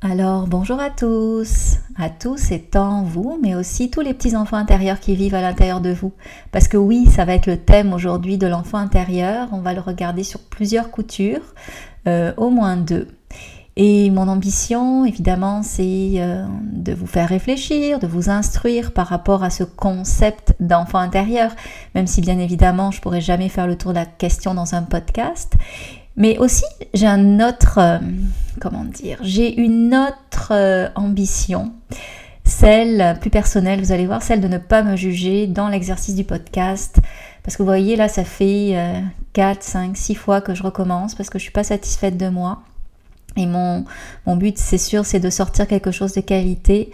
Alors 0.00 0.46
bonjour 0.46 0.78
à 0.78 0.90
tous, 0.90 1.78
à 1.96 2.08
tous 2.08 2.52
étant 2.52 3.02
vous, 3.02 3.36
mais 3.42 3.56
aussi 3.56 3.90
tous 3.90 4.00
les 4.00 4.14
petits 4.14 4.36
enfants 4.36 4.56
intérieurs 4.56 5.00
qui 5.00 5.16
vivent 5.16 5.34
à 5.34 5.40
l'intérieur 5.40 5.80
de 5.80 5.90
vous. 5.90 6.12
Parce 6.52 6.68
que 6.68 6.76
oui, 6.76 7.06
ça 7.06 7.24
va 7.24 7.34
être 7.34 7.46
le 7.46 7.56
thème 7.56 7.92
aujourd'hui 7.92 8.38
de 8.38 8.46
l'enfant 8.46 8.78
intérieur. 8.78 9.48
On 9.50 9.60
va 9.60 9.74
le 9.74 9.80
regarder 9.80 10.22
sur 10.22 10.38
plusieurs 10.38 10.92
coutures, 10.92 11.42
euh, 12.06 12.32
au 12.36 12.50
moins 12.50 12.76
deux. 12.76 13.08
Et 13.74 14.10
mon 14.10 14.28
ambition, 14.28 15.04
évidemment, 15.04 15.64
c'est 15.64 16.12
euh, 16.18 16.46
de 16.62 16.94
vous 16.94 17.08
faire 17.08 17.28
réfléchir, 17.28 17.98
de 17.98 18.06
vous 18.06 18.30
instruire 18.30 18.92
par 18.92 19.08
rapport 19.08 19.42
à 19.42 19.50
ce 19.50 19.64
concept 19.64 20.54
d'enfant 20.60 20.98
intérieur, 20.98 21.50
même 21.96 22.06
si 22.06 22.20
bien 22.20 22.38
évidemment, 22.38 22.92
je 22.92 23.00
pourrais 23.00 23.20
jamais 23.20 23.48
faire 23.48 23.66
le 23.66 23.76
tour 23.76 23.90
de 23.90 23.98
la 23.98 24.06
question 24.06 24.54
dans 24.54 24.76
un 24.76 24.82
podcast. 24.82 25.54
Mais 26.18 26.36
aussi, 26.38 26.64
j'ai 26.92 27.06
un 27.06 27.40
autre, 27.40 27.78
euh, 27.78 27.98
comment 28.60 28.84
dire, 28.84 29.18
j'ai 29.22 29.58
une 29.58 29.94
autre 29.94 30.50
euh, 30.50 30.88
ambition, 30.94 31.72
celle 32.44 33.16
plus 33.20 33.30
personnelle, 33.30 33.80
vous 33.80 33.92
allez 33.92 34.06
voir, 34.06 34.22
celle 34.22 34.40
de 34.40 34.48
ne 34.48 34.58
pas 34.58 34.82
me 34.82 34.96
juger 34.96 35.46
dans 35.46 35.68
l'exercice 35.68 36.14
du 36.14 36.24
podcast. 36.24 36.98
Parce 37.42 37.56
que 37.56 37.62
vous 37.62 37.68
voyez, 37.68 37.96
là, 37.96 38.08
ça 38.08 38.24
fait 38.24 38.74
4, 39.32 39.62
5, 39.62 39.96
6 39.96 40.14
fois 40.14 40.40
que 40.40 40.54
je 40.54 40.62
recommence 40.62 41.14
parce 41.14 41.30
que 41.30 41.38
je 41.38 41.44
ne 41.44 41.44
suis 41.44 41.52
pas 41.52 41.64
satisfaite 41.64 42.16
de 42.16 42.28
moi. 42.28 42.62
Et 43.36 43.46
mon 43.46 43.84
but, 44.36 44.58
c'est 44.58 44.78
sûr, 44.78 45.06
c'est 45.06 45.20
de 45.20 45.30
sortir 45.30 45.66
quelque 45.66 45.90
chose 45.90 46.12
de 46.14 46.20
qualité 46.20 46.90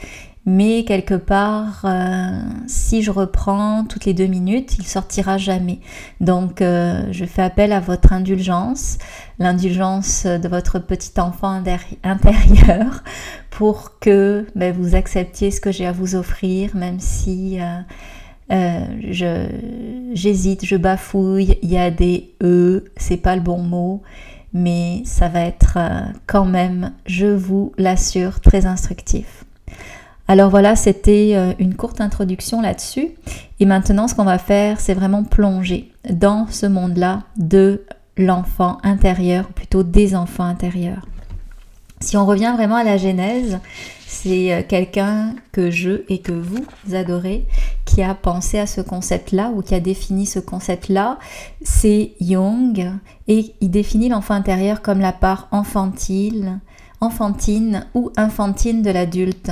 mais 0.46 0.84
quelque 0.84 1.14
part, 1.14 1.80
euh, 1.84 2.38
si 2.66 3.02
je 3.02 3.10
reprends 3.10 3.84
toutes 3.84 4.04
les 4.04 4.12
deux 4.12 4.26
minutes, 4.26 4.76
il 4.78 4.86
sortira 4.86 5.38
jamais. 5.38 5.80
Donc, 6.20 6.60
euh, 6.60 7.06
je 7.12 7.24
fais 7.24 7.40
appel 7.40 7.72
à 7.72 7.80
votre 7.80 8.12
indulgence, 8.12 8.98
l'indulgence 9.38 10.26
de 10.26 10.46
votre 10.46 10.78
petit 10.78 11.18
enfant 11.18 11.62
intérieur, 12.02 13.02
pour 13.50 13.98
que 14.00 14.46
ben, 14.54 14.74
vous 14.74 14.94
acceptiez 14.94 15.50
ce 15.50 15.62
que 15.62 15.72
j'ai 15.72 15.86
à 15.86 15.92
vous 15.92 16.14
offrir, 16.14 16.76
même 16.76 17.00
si 17.00 17.58
euh, 18.50 18.84
je 19.10 19.48
j'hésite, 20.12 20.66
je 20.66 20.76
bafouille, 20.76 21.58
il 21.62 21.70
y 21.70 21.78
a 21.78 21.91
des 21.91 22.34
e, 22.42 22.84
c'est 22.98 23.16
pas 23.16 23.34
le 23.34 23.42
bon 23.42 23.62
mot. 23.62 24.02
Mais 24.56 25.02
ça 25.04 25.28
va 25.28 25.41
être 25.41 25.78
quand 26.28 26.44
même, 26.44 26.92
je 27.06 27.26
vous 27.26 27.72
l'assure, 27.76 28.41
très 28.41 28.66
instructif. 28.66 29.44
Alors 30.27 30.50
voilà, 30.50 30.75
c'était 30.75 31.33
euh, 31.34 31.53
une 31.58 31.75
courte 31.75 32.00
introduction 32.00 32.61
là-dessus. 32.61 33.11
Et 33.61 33.67
maintenant, 33.67 34.08
ce 34.08 34.14
qu'on 34.14 34.25
va 34.25 34.39
faire, 34.39 34.81
c'est 34.81 34.94
vraiment 34.94 35.22
plonger 35.22 35.92
dans 36.08 36.47
ce 36.48 36.66
monde-là 36.66 37.25
de 37.36 37.84
l'enfant 38.16 38.78
intérieur, 38.83 39.47
ou 39.50 39.53
plutôt 39.53 39.83
des 39.83 40.14
enfants 40.14 40.44
intérieurs. 40.44 41.06
Si 42.00 42.16
on 42.16 42.27
revient 42.27 42.53
vraiment 42.55 42.77
à 42.77 42.84
la 42.84 42.97
Genèse, 42.97 43.58
c'est 44.06 44.53
euh, 44.53 44.62
quelqu'un 44.66 45.34
que 45.53 45.70
je 45.70 46.03
et 46.08 46.19
que 46.19 46.33
vous 46.33 46.64
adorez 46.94 47.47
qui 47.84 48.03
a 48.03 48.14
pensé 48.14 48.59
à 48.59 48.66
ce 48.66 48.81
concept-là 48.81 49.53
ou 49.55 49.62
qui 49.62 49.75
a 49.75 49.81
défini 49.81 50.27
ce 50.27 50.38
concept-là. 50.38 51.19
C'est 51.62 52.12
Jung 52.20 52.92
et 53.28 53.55
il 53.61 53.70
définit 53.70 54.09
l'enfant 54.09 54.34
intérieur 54.34 54.83
comme 54.83 55.00
la 55.00 55.12
part 55.12 55.48
enfantile, 55.50 56.61
enfantine 57.00 57.86
ou 57.94 58.11
infantine 58.16 58.83
de 58.83 58.91
l'adulte. 58.91 59.50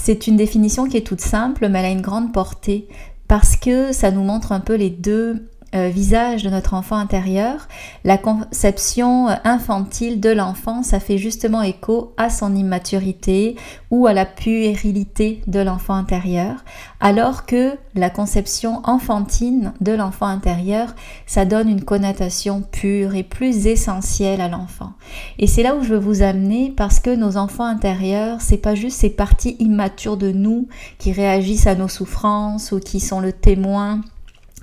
C'est 0.00 0.26
une 0.26 0.36
définition 0.36 0.88
qui 0.88 0.96
est 0.96 1.06
toute 1.06 1.20
simple, 1.20 1.68
mais 1.68 1.80
elle 1.80 1.84
a 1.84 1.90
une 1.90 2.00
grande 2.00 2.32
portée 2.32 2.88
parce 3.26 3.56
que 3.56 3.92
ça 3.92 4.10
nous 4.10 4.22
montre 4.22 4.52
un 4.52 4.60
peu 4.60 4.74
les 4.74 4.88
deux 4.88 5.50
euh, 5.74 5.88
visage 5.88 6.42
de 6.44 6.48
notre 6.48 6.72
enfant 6.72 6.96
intérieur, 6.96 7.68
la 8.02 8.16
conception 8.16 9.28
euh, 9.28 9.34
infantile 9.44 10.18
de 10.18 10.30
l'enfant, 10.30 10.82
ça 10.82 10.98
fait 10.98 11.18
justement 11.18 11.60
écho 11.60 12.14
à 12.16 12.30
son 12.30 12.56
immaturité 12.56 13.54
ou 13.90 14.06
à 14.06 14.14
la 14.14 14.24
puérilité 14.24 15.42
de 15.46 15.60
l'enfant 15.60 15.92
intérieur, 15.92 16.64
alors 17.00 17.44
que 17.44 17.72
la 17.94 18.08
conception 18.08 18.80
enfantine 18.84 19.74
de 19.82 19.92
l'enfant 19.92 20.24
intérieur, 20.24 20.94
ça 21.26 21.44
donne 21.44 21.68
une 21.68 21.84
connotation 21.84 22.62
pure 22.62 23.14
et 23.14 23.22
plus 23.22 23.66
essentielle 23.66 24.40
à 24.40 24.48
l'enfant. 24.48 24.94
Et 25.38 25.46
c'est 25.46 25.62
là 25.62 25.76
où 25.76 25.82
je 25.82 25.90
veux 25.90 25.98
vous 25.98 26.22
amener 26.22 26.72
parce 26.74 26.98
que 26.98 27.14
nos 27.14 27.36
enfants 27.36 27.66
intérieurs, 27.66 28.40
c'est 28.40 28.56
pas 28.56 28.74
juste 28.74 29.00
ces 29.00 29.10
parties 29.10 29.56
immatures 29.58 30.16
de 30.16 30.32
nous 30.32 30.66
qui 30.96 31.12
réagissent 31.12 31.66
à 31.66 31.74
nos 31.74 31.88
souffrances 31.88 32.72
ou 32.72 32.80
qui 32.80 33.00
sont 33.00 33.20
le 33.20 33.32
témoin 33.32 34.00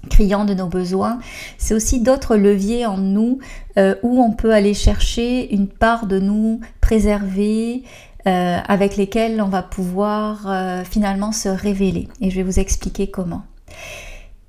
criant 0.09 0.45
de 0.45 0.53
nos 0.53 0.67
besoins, 0.67 1.19
c'est 1.57 1.73
aussi 1.73 2.01
d'autres 2.01 2.35
leviers 2.35 2.85
en 2.85 2.97
nous 2.97 3.39
euh, 3.77 3.95
où 4.03 4.21
on 4.21 4.31
peut 4.31 4.53
aller 4.53 4.73
chercher 4.73 5.53
une 5.53 5.67
part 5.67 6.07
de 6.07 6.19
nous 6.19 6.61
préservée, 6.81 7.83
euh, 8.27 8.57
avec 8.67 8.97
lesquels 8.97 9.39
on 9.39 9.49
va 9.49 9.61
pouvoir 9.61 10.47
euh, 10.47 10.83
finalement 10.83 11.31
se 11.31 11.47
révéler. 11.49 12.07
Et 12.21 12.31
je 12.31 12.35
vais 12.37 12.43
vous 12.43 12.59
expliquer 12.59 13.07
comment. 13.07 13.43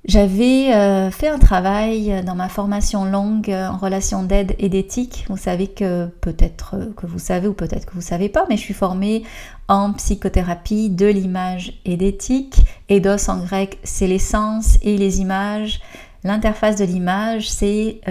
J'avais 0.07 0.73
euh, 0.73 1.11
fait 1.11 1.27
un 1.27 1.37
travail 1.37 2.23
dans 2.23 2.33
ma 2.35 2.47
formation 2.47 3.03
longue 3.03 3.49
euh, 3.49 3.67
en 3.67 3.75
relation 3.75 4.23
d'aide 4.23 4.55
et 4.57 4.69
d'éthique. 4.69 5.25
Vous 5.27 5.35
savez 5.35 5.67
que 5.67 6.05
peut-être 6.21 6.75
euh, 6.75 6.93
que 6.95 7.05
vous 7.05 7.19
savez 7.19 7.49
ou 7.49 7.53
peut-être 7.53 7.85
que 7.85 7.93
vous 7.93 7.99
savez 7.99 8.29
pas, 8.29 8.45
mais 8.47 8.55
je 8.55 8.61
suis 8.61 8.73
formée 8.73 9.23
en 9.67 9.91
psychothérapie 9.91 10.89
de 10.89 11.07
l'image 11.07 11.73
et 11.83 11.97
d'éthique. 11.97 12.55
Eidos 12.87 13.29
en 13.29 13.39
grec, 13.39 13.79
c'est 13.83 14.07
l'essence 14.07 14.77
et 14.81 14.95
les 14.95 15.19
images. 15.19 15.81
L'interface 16.23 16.77
de 16.77 16.85
l'image, 16.85 17.49
c'est 17.49 18.01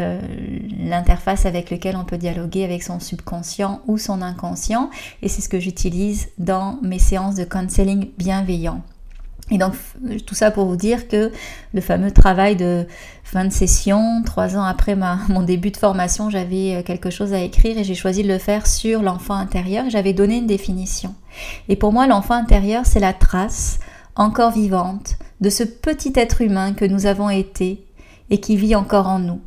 l'interface 0.79 1.45
avec 1.45 1.71
laquelle 1.71 1.97
on 1.97 2.05
peut 2.05 2.19
dialoguer 2.19 2.65
avec 2.65 2.83
son 2.83 3.01
subconscient 3.01 3.81
ou 3.87 3.99
son 3.99 4.23
inconscient. 4.23 4.91
Et 5.23 5.29
c'est 5.29 5.43
ce 5.43 5.49
que 5.49 5.59
j'utilise 5.59 6.29
dans 6.39 6.79
mes 6.83 7.01
séances 7.01 7.35
de 7.35 7.45
counseling 7.45 8.11
bienveillant. 8.17 8.83
Et 9.51 9.59
donc 9.59 9.75
tout 10.27 10.35
ça 10.35 10.51
pour 10.51 10.67
vous 10.67 10.77
dire 10.77 11.07
que 11.07 11.31
le 11.73 11.81
fameux 11.81 12.11
travail 12.11 12.57
de 12.57 12.85
fin 13.23 13.45
de 13.45 13.53
session, 13.53 14.23
trois 14.25 14.57
ans 14.57 14.65
après 14.65 14.97
mon 15.29 15.43
début 15.43 15.71
de 15.71 15.77
formation, 15.77 16.31
j'avais 16.31 16.77
euh, 16.77 16.83
quelque 16.83 17.11
chose 17.11 17.33
à 17.33 17.41
écrire 17.41 17.79
et 17.79 17.85
j'ai 17.85 17.95
choisi 17.95 18.23
de 18.23 18.29
le 18.29 18.39
faire 18.39 18.67
sur 18.67 19.03
l'enfant 19.03 19.35
intérieur. 19.35 19.89
J'avais 19.89 20.13
donné 20.13 20.39
une 20.39 20.47
définition. 20.47 21.15
Et 21.69 21.77
pour 21.77 21.93
moi, 21.93 22.07
l'enfant 22.07 22.35
intérieur, 22.35 22.87
c'est 22.87 23.01
la 23.01 23.13
trace 23.13 23.79
encore 24.17 24.51
vivante 24.51 25.17
de 25.41 25.51
ce 25.51 25.63
petit 25.63 26.13
être 26.17 26.41
humain 26.41 26.73
que 26.73 26.85
nous 26.85 27.07
avons 27.07 27.31
été 27.31 27.85
et 28.31 28.41
qui 28.41 28.57
vit 28.57 28.75
encore 28.75 29.07
en 29.07 29.19
nous. 29.19 29.41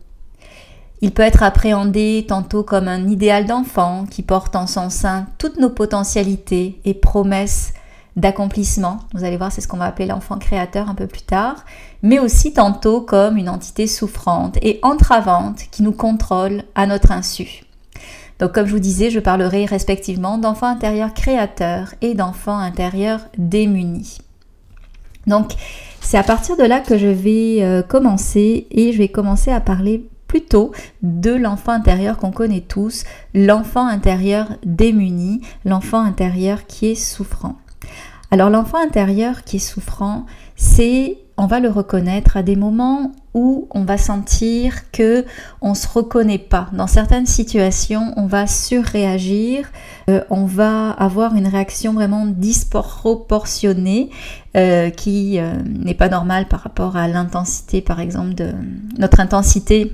Il 1.02 1.12
peut 1.12 1.24
être 1.24 1.44
appréhendé 1.44 2.26
tantôt 2.28 2.64
comme 2.64 2.88
un 2.88 3.08
idéal 3.08 3.46
d'enfant 3.46 4.06
qui 4.10 4.22
porte 4.22 4.56
en 4.56 4.68
son 4.68 4.90
sein 4.90 5.28
toutes 5.38 5.58
nos 5.58 5.70
potentialités 5.70 6.80
et 6.84 6.94
promesses 6.94 7.74
d'accomplissement. 8.16 9.00
Vous 9.14 9.24
allez 9.24 9.38
voir, 9.38 9.52
c'est 9.52 9.62
ce 9.62 9.68
qu'on 9.68 9.78
va 9.78 9.86
appeler 9.86 10.08
l'enfant 10.08 10.38
créateur 10.38 10.90
un 10.90 10.96
peu 10.96 11.08
plus 11.08 11.22
tard, 11.22 11.66
mais 12.02 12.20
aussi 12.20 12.54
tantôt 12.54 13.02
comme 13.02 13.38
une 13.38 13.50
entité 13.50 13.88
souffrante 13.88 14.58
et 14.62 14.80
entravante 14.82 15.64
qui 15.72 15.84
nous 15.84 15.92
contrôle 15.92 16.64
à 16.76 16.88
notre 16.88 17.12
insu. 17.12 17.64
Donc 18.40 18.54
comme 18.54 18.66
je 18.66 18.72
vous 18.72 18.80
disais, 18.80 19.10
je 19.10 19.20
parlerai 19.20 19.66
respectivement 19.66 20.38
d'enfant 20.38 20.68
intérieur 20.68 21.14
créateur 21.14 21.94
et 22.02 22.14
d'enfant 22.16 22.58
intérieur 22.58 23.22
démuni. 23.38 24.20
Donc 25.28 25.52
c'est 26.02 26.18
à 26.18 26.24
partir 26.24 26.58
de 26.58 26.64
là 26.64 26.80
que 26.80 26.98
je 26.98 27.08
vais 27.08 27.58
euh, 27.62 27.84
commencer 27.84 28.68
et 28.72 28.94
je 28.94 28.98
vais 28.98 29.10
commencer 29.10 29.52
à 29.52 29.60
parler 29.60 30.10
plutôt 30.28 30.72
de 31.02 31.32
l'enfant 31.32 31.74
intérieur 31.74 32.18
qu'on 32.18 32.32
connaît 32.32 32.62
tous, 32.62 33.04
l'enfant 33.34 33.86
intérieur 33.86 34.48
démuni, 34.64 35.42
l'enfant 35.66 36.02
intérieur 36.02 36.66
qui 36.68 36.88
est 36.88 36.96
souffrant. 36.96 37.56
Alors 38.32 38.50
l'enfant 38.50 38.78
intérieur 38.78 39.44
qui 39.44 39.56
est 39.56 39.60
souffrant, 39.60 40.26
c'est 40.56 41.18
on 41.36 41.48
va 41.48 41.62
le 41.62 41.70
reconnaître 41.70 42.36
à 42.36 42.44
des 42.44 42.58
moments 42.58 43.14
où 43.34 43.68
on 43.72 43.86
va 43.86 43.98
sentir 43.98 44.92
que 44.92 45.26
on 45.62 45.74
se 45.74 45.88
reconnaît 45.88 46.38
pas. 46.38 46.68
Dans 46.74 46.86
certaines 46.86 47.26
situations, 47.26 48.14
on 48.18 48.28
va 48.28 48.46
surréagir, 48.46 49.72
euh, 50.10 50.22
on 50.30 50.46
va 50.46 50.92
avoir 50.92 51.36
une 51.36 51.48
réaction 51.48 51.94
vraiment 51.94 52.26
disproportionnée 52.26 54.10
euh, 54.58 54.90
qui 54.90 55.40
euh, 55.40 55.54
n'est 55.64 55.94
pas 55.94 56.10
normale 56.10 56.48
par 56.48 56.60
rapport 56.60 56.98
à 56.98 57.08
l'intensité, 57.08 57.82
par 57.82 58.02
exemple, 58.02 58.36
de 58.36 58.54
notre 58.98 59.22
intensité 59.22 59.94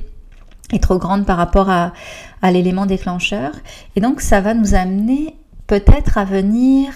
est 0.73 0.81
trop 0.81 0.97
grande 0.97 1.27
par 1.27 1.37
rapport 1.37 1.69
à, 1.69 1.93
à 2.41 2.51
l'élément 2.51 2.87
déclencheur. 2.87 3.51
Et 3.95 4.01
donc 4.01 4.19
ça 4.19 4.41
va 4.41 4.55
nous 4.55 4.73
amener 4.73 5.35
peut-être 5.67 6.17
à 6.17 6.25
venir 6.25 6.91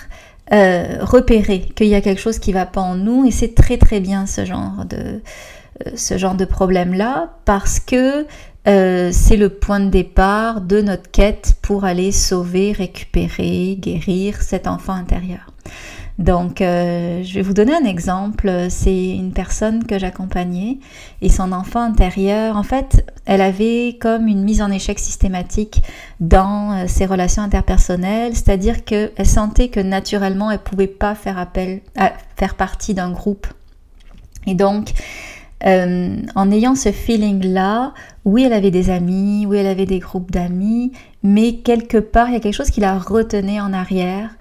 euh, 0.51 0.97
repérer 1.01 1.61
qu'il 1.61 1.87
y 1.87 1.95
a 1.95 2.01
quelque 2.01 2.21
chose 2.21 2.39
qui 2.39 2.51
va 2.51 2.65
pas 2.65 2.81
en 2.81 2.95
nous 2.95 3.25
et 3.25 3.31
c'est 3.31 3.53
très 3.53 3.77
très 3.77 3.99
bien 3.99 4.25
ce 4.25 4.45
genre 4.45 4.85
de 4.85 5.21
euh, 5.85 5.91
ce 5.95 6.17
genre 6.17 6.35
de 6.35 6.45
problème 6.45 6.93
là 6.93 7.33
parce 7.45 7.79
que 7.79 8.25
euh, 8.67 9.09
c'est 9.11 9.37
le 9.37 9.49
point 9.49 9.79
de 9.79 9.89
départ 9.89 10.61
de 10.61 10.81
notre 10.81 11.09
quête 11.09 11.55
pour 11.61 11.85
aller 11.85 12.11
sauver, 12.11 12.71
récupérer, 12.71 13.77
guérir 13.79 14.41
cet 14.41 14.67
enfant 14.67 14.93
intérieur. 14.93 15.51
Donc, 16.19 16.59
euh, 16.59 17.23
je 17.23 17.33
vais 17.35 17.41
vous 17.41 17.53
donner 17.53 17.73
un 17.73 17.85
exemple. 17.85 18.67
C'est 18.69 19.11
une 19.11 19.31
personne 19.31 19.85
que 19.85 19.97
j'accompagnais 19.97 20.79
et 21.21 21.29
son 21.29 21.53
enfant 21.53 21.79
intérieur, 21.79 22.57
en 22.57 22.63
fait, 22.63 23.09
elle 23.25 23.39
avait 23.39 23.97
comme 24.01 24.27
une 24.27 24.43
mise 24.43 24.61
en 24.61 24.69
échec 24.69 24.99
systématique 24.99 25.81
dans 26.19 26.73
euh, 26.73 26.87
ses 26.87 27.05
relations 27.05 27.41
interpersonnelles, 27.41 28.35
c'est-à-dire 28.35 28.83
qu'elle 28.83 29.13
sentait 29.23 29.69
que 29.69 29.79
naturellement, 29.79 30.51
elle 30.51 30.59
pouvait 30.59 30.87
pas 30.87 31.15
faire 31.15 31.37
appel 31.37 31.79
à 31.97 32.11
faire 32.35 32.55
partie 32.55 32.93
d'un 32.93 33.11
groupe. 33.11 33.47
Et 34.45 34.55
donc, 34.55 34.91
euh, 35.65 36.17
en 36.35 36.51
ayant 36.51 36.75
ce 36.75 36.91
feeling-là, 36.91 37.93
oui, 38.25 38.43
elle 38.43 38.53
avait 38.53 38.71
des 38.71 38.89
amis, 38.89 39.45
oui, 39.45 39.57
elle 39.57 39.67
avait 39.67 39.85
des 39.85 39.99
groupes 39.99 40.31
d'amis, 40.31 40.91
mais 41.23 41.55
quelque 41.55 41.97
part, 41.97 42.27
il 42.27 42.33
y 42.33 42.37
a 42.37 42.41
quelque 42.41 42.55
chose 42.55 42.71
qui 42.71 42.81
la 42.81 42.97
retenait 42.99 43.61
en 43.61 43.71
arrière 43.71 44.31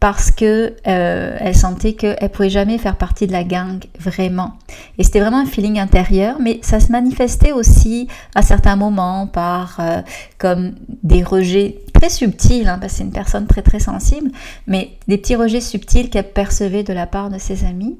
parce 0.00 0.30
que 0.30 0.74
euh, 0.86 1.36
elle 1.38 1.54
sentait 1.54 1.92
qu'elle 1.92 2.30
pouvait 2.30 2.48
jamais 2.48 2.78
faire 2.78 2.96
partie 2.96 3.26
de 3.26 3.32
la 3.32 3.44
gang 3.44 3.84
vraiment. 3.98 4.54
Et 4.96 5.04
c'était 5.04 5.20
vraiment 5.20 5.40
un 5.40 5.46
feeling 5.46 5.78
intérieur, 5.78 6.36
mais 6.40 6.58
ça 6.62 6.80
se 6.80 6.90
manifestait 6.90 7.52
aussi 7.52 8.08
à 8.34 8.40
certains 8.40 8.76
moments 8.76 9.26
par 9.26 9.76
euh, 9.78 10.00
comme 10.38 10.72
des 11.02 11.22
rejets 11.22 11.82
très 11.92 12.08
subtils, 12.08 12.66
hein, 12.66 12.78
parce 12.80 12.94
que 12.94 12.98
c'est 12.98 13.04
une 13.04 13.12
personne 13.12 13.46
très 13.46 13.60
très 13.60 13.78
sensible, 13.78 14.30
mais 14.66 14.92
des 15.06 15.18
petits 15.18 15.36
rejets 15.36 15.60
subtils 15.60 16.08
qu'elle 16.08 16.32
percevait 16.32 16.82
de 16.82 16.94
la 16.94 17.06
part 17.06 17.28
de 17.28 17.36
ses 17.36 17.66
amis. 17.66 17.98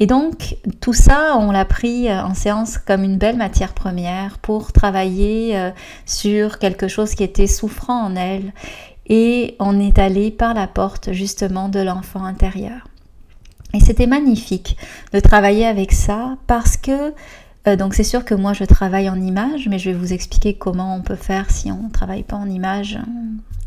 Et 0.00 0.06
donc 0.06 0.56
tout 0.80 0.92
ça, 0.92 1.34
on 1.38 1.50
l'a 1.50 1.64
pris 1.64 2.10
euh, 2.10 2.22
en 2.24 2.34
séance 2.34 2.76
comme 2.76 3.04
une 3.04 3.16
belle 3.16 3.38
matière 3.38 3.72
première 3.72 4.38
pour 4.38 4.72
travailler 4.72 5.72
sur 6.04 6.58
quelque 6.58 6.88
chose 6.88 7.14
qui 7.14 7.24
était 7.24 7.46
souffrant 7.46 8.02
en 8.04 8.16
elle 8.16 8.52
et 9.08 9.56
on 9.58 9.78
est 9.80 9.98
allé 9.98 10.30
par 10.30 10.54
la 10.54 10.66
porte 10.66 11.12
justement 11.12 11.68
de 11.68 11.80
l'enfant 11.80 12.24
intérieur. 12.24 12.88
Et 13.74 13.80
c'était 13.80 14.06
magnifique 14.06 14.76
de 15.12 15.20
travailler 15.20 15.66
avec 15.66 15.92
ça 15.92 16.36
parce 16.46 16.76
que 16.76 17.12
euh, 17.66 17.76
donc 17.76 17.94
c'est 17.94 18.04
sûr 18.04 18.24
que 18.24 18.34
moi 18.34 18.52
je 18.52 18.64
travaille 18.64 19.10
en 19.10 19.20
image, 19.20 19.68
mais 19.68 19.78
je 19.78 19.90
vais 19.90 19.96
vous 19.96 20.12
expliquer 20.12 20.54
comment 20.54 20.94
on 20.94 21.02
peut 21.02 21.16
faire 21.16 21.50
si 21.50 21.70
on 21.70 21.84
ne 21.84 21.90
travaille 21.90 22.22
pas 22.22 22.36
en 22.36 22.48
image 22.48 22.98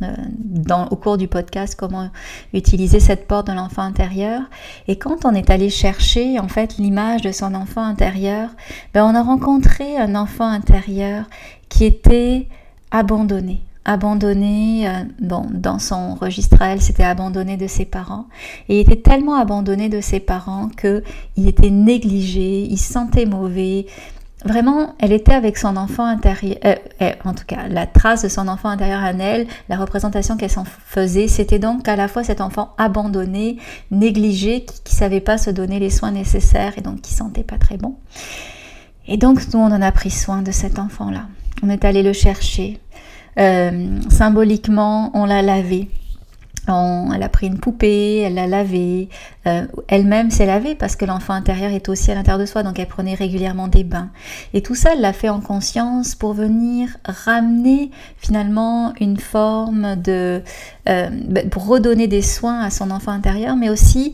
euh, 0.02 0.08
dans, 0.28 0.88
au 0.88 0.96
cours 0.96 1.18
du 1.18 1.28
podcast, 1.28 1.76
comment 1.78 2.10
utiliser 2.54 3.00
cette 3.00 3.28
porte 3.28 3.48
de 3.48 3.54
l'enfant 3.54 3.84
intérieur. 3.84 4.42
Et 4.88 4.98
quand 4.98 5.26
on 5.26 5.34
est 5.34 5.50
allé 5.50 5.70
chercher 5.70 6.40
en 6.40 6.48
fait 6.48 6.78
l'image 6.78 7.22
de 7.22 7.32
son 7.32 7.54
enfant 7.54 7.84
intérieur, 7.84 8.50
ben, 8.94 9.06
on 9.06 9.14
a 9.14 9.22
rencontré 9.22 9.98
un 9.98 10.16
enfant 10.16 10.48
intérieur 10.48 11.26
qui 11.70 11.86
était 11.86 12.48
abandonné, 12.90 13.62
abandonné, 13.86 14.88
euh, 14.88 15.04
bon, 15.20 15.46
dans 15.52 15.80
son 15.80 16.16
registre 16.16 16.62
elle, 16.62 16.82
c'était 16.82 17.04
abandonné 17.04 17.58
de 17.58 17.68
ses 17.68 17.86
parents. 17.86 18.28
Et 18.70 18.80
il 18.80 18.82
était 18.82 19.02
tellement 19.02 19.36
abandonné 19.36 19.90
de 19.90 20.02
ses 20.02 20.20
parents 20.20 20.70
que 20.76 21.04
il 21.38 21.48
était 21.48 21.70
négligé, 21.70 22.62
il 22.64 22.78
se 22.78 22.94
sentait 22.94 23.26
mauvais. 23.26 23.86
Vraiment, 24.44 24.96
elle 24.98 25.12
était 25.12 25.34
avec 25.34 25.58
son 25.58 25.78
enfant 25.78 26.04
intérieur, 26.04 26.58
euh, 26.66 26.76
euh, 27.02 27.12
en 27.26 27.34
tout 27.34 27.44
cas, 27.46 27.68
la 27.70 27.86
trace 27.86 28.24
de 28.24 28.30
son 28.30 28.48
enfant 28.48 28.70
intérieur 28.70 29.02
en 29.02 29.20
elle, 29.20 29.46
la 29.70 29.78
représentation 29.78 30.36
qu'elle 30.36 30.50
s'en 30.50 30.66
faisait, 30.66 31.28
c'était 31.28 31.60
donc 31.60 31.88
à 31.88 31.96
la 31.96 32.08
fois 32.08 32.24
cet 32.24 32.42
enfant 32.42 32.74
abandonné, 32.80 33.58
négligé, 33.92 34.66
qui, 34.66 34.82
qui 34.84 34.96
savait 34.96 35.22
pas 35.22 35.38
se 35.38 35.52
donner 35.52 35.80
les 35.80 35.92
soins 35.92 36.12
nécessaires 36.12 36.74
et 36.78 36.82
donc 36.82 37.02
qui 37.02 37.14
sentait 37.14 37.44
pas 37.44 37.60
très 37.60 37.78
bon. 37.78 37.96
Et 39.08 39.18
donc, 39.18 39.42
nous, 39.54 39.60
on 39.60 39.66
en 39.66 39.82
a 39.82 39.92
pris 39.92 40.12
soin 40.12 40.42
de 40.42 40.52
cet 40.52 40.80
enfant-là. 40.80 41.28
On 41.64 41.70
est 41.70 41.86
allé 41.86 42.02
le 42.02 42.14
chercher. 42.14 42.80
Euh, 43.40 44.00
symboliquement, 44.10 45.12
on 45.14 45.26
l'a 45.26 45.42
lavé. 45.42 45.90
elle 46.68 47.24
a 47.24 47.30
pris 47.30 47.48
une 47.48 47.60
poupée, 47.60 48.20
elle 48.20 48.36
l'a 48.36 48.48
lavée, 48.48 49.10
euh, 49.48 49.66
elle-même 49.88 50.32
s'est 50.32 50.46
lavée 50.46 50.76
parce 50.76 50.96
que 50.96 51.06
l'enfant 51.06 51.34
intérieur 51.34 51.72
est 51.72 51.90
aussi 51.90 52.12
à 52.12 52.16
l'intérieur 52.16 52.40
de 52.40 52.46
soi, 52.46 52.64
donc 52.64 52.80
elle 52.80 52.88
prenait 52.88 53.16
régulièrement 53.16 53.68
des 53.68 53.84
bains. 53.84 54.10
Et 54.54 54.62
tout 54.62 54.76
ça, 54.76 54.92
elle 54.94 55.02
l'a 55.02 55.14
fait 55.14 55.30
en 55.30 55.42
conscience 55.42 56.16
pour 56.16 56.34
venir 56.34 56.90
ramener 57.06 57.92
finalement 58.18 58.94
une 59.00 59.18
forme 59.18 59.96
de... 59.96 60.44
Euh, 60.90 61.10
ben, 61.28 61.50
pour 61.50 61.68
redonner 61.68 62.08
des 62.08 62.22
soins 62.22 62.62
à 62.62 62.70
son 62.70 62.92
enfant 62.92 63.12
intérieur, 63.12 63.56
mais 63.56 63.70
aussi 63.70 64.14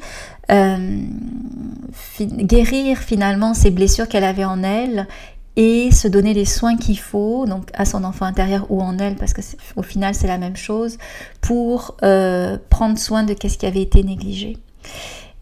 guérir 2.22 3.00
finalement 3.00 3.54
ces 3.54 3.70
blessures 3.70 4.08
qu'elle 4.08 4.24
avait 4.24 4.46
en 4.46 4.64
elle 4.64 5.08
et 5.58 5.90
se 5.92 6.08
donner 6.08 6.36
les 6.36 6.46
soins 6.46 6.78
qu'il 6.78 7.00
faut, 7.00 7.46
donc 7.48 7.70
à 7.74 7.84
son 7.84 8.04
enfant 8.04 8.26
intérieur 8.26 8.68
ou 8.70 8.82
en 8.82 8.98
elle, 9.00 9.16
parce 9.16 9.34
que 9.34 9.42
au 9.76 9.82
final 9.82 10.14
c'est 10.14 10.28
la 10.28 10.38
même 10.38 10.56
chose, 10.56 10.98
pour 11.42 11.98
euh, 12.04 12.58
prendre 12.70 12.98
soin 12.98 13.24
de 13.24 13.34
ce 13.34 13.58
qui 13.58 13.66
avait 13.66 13.82
été 13.82 14.04
négligé. 14.04 14.58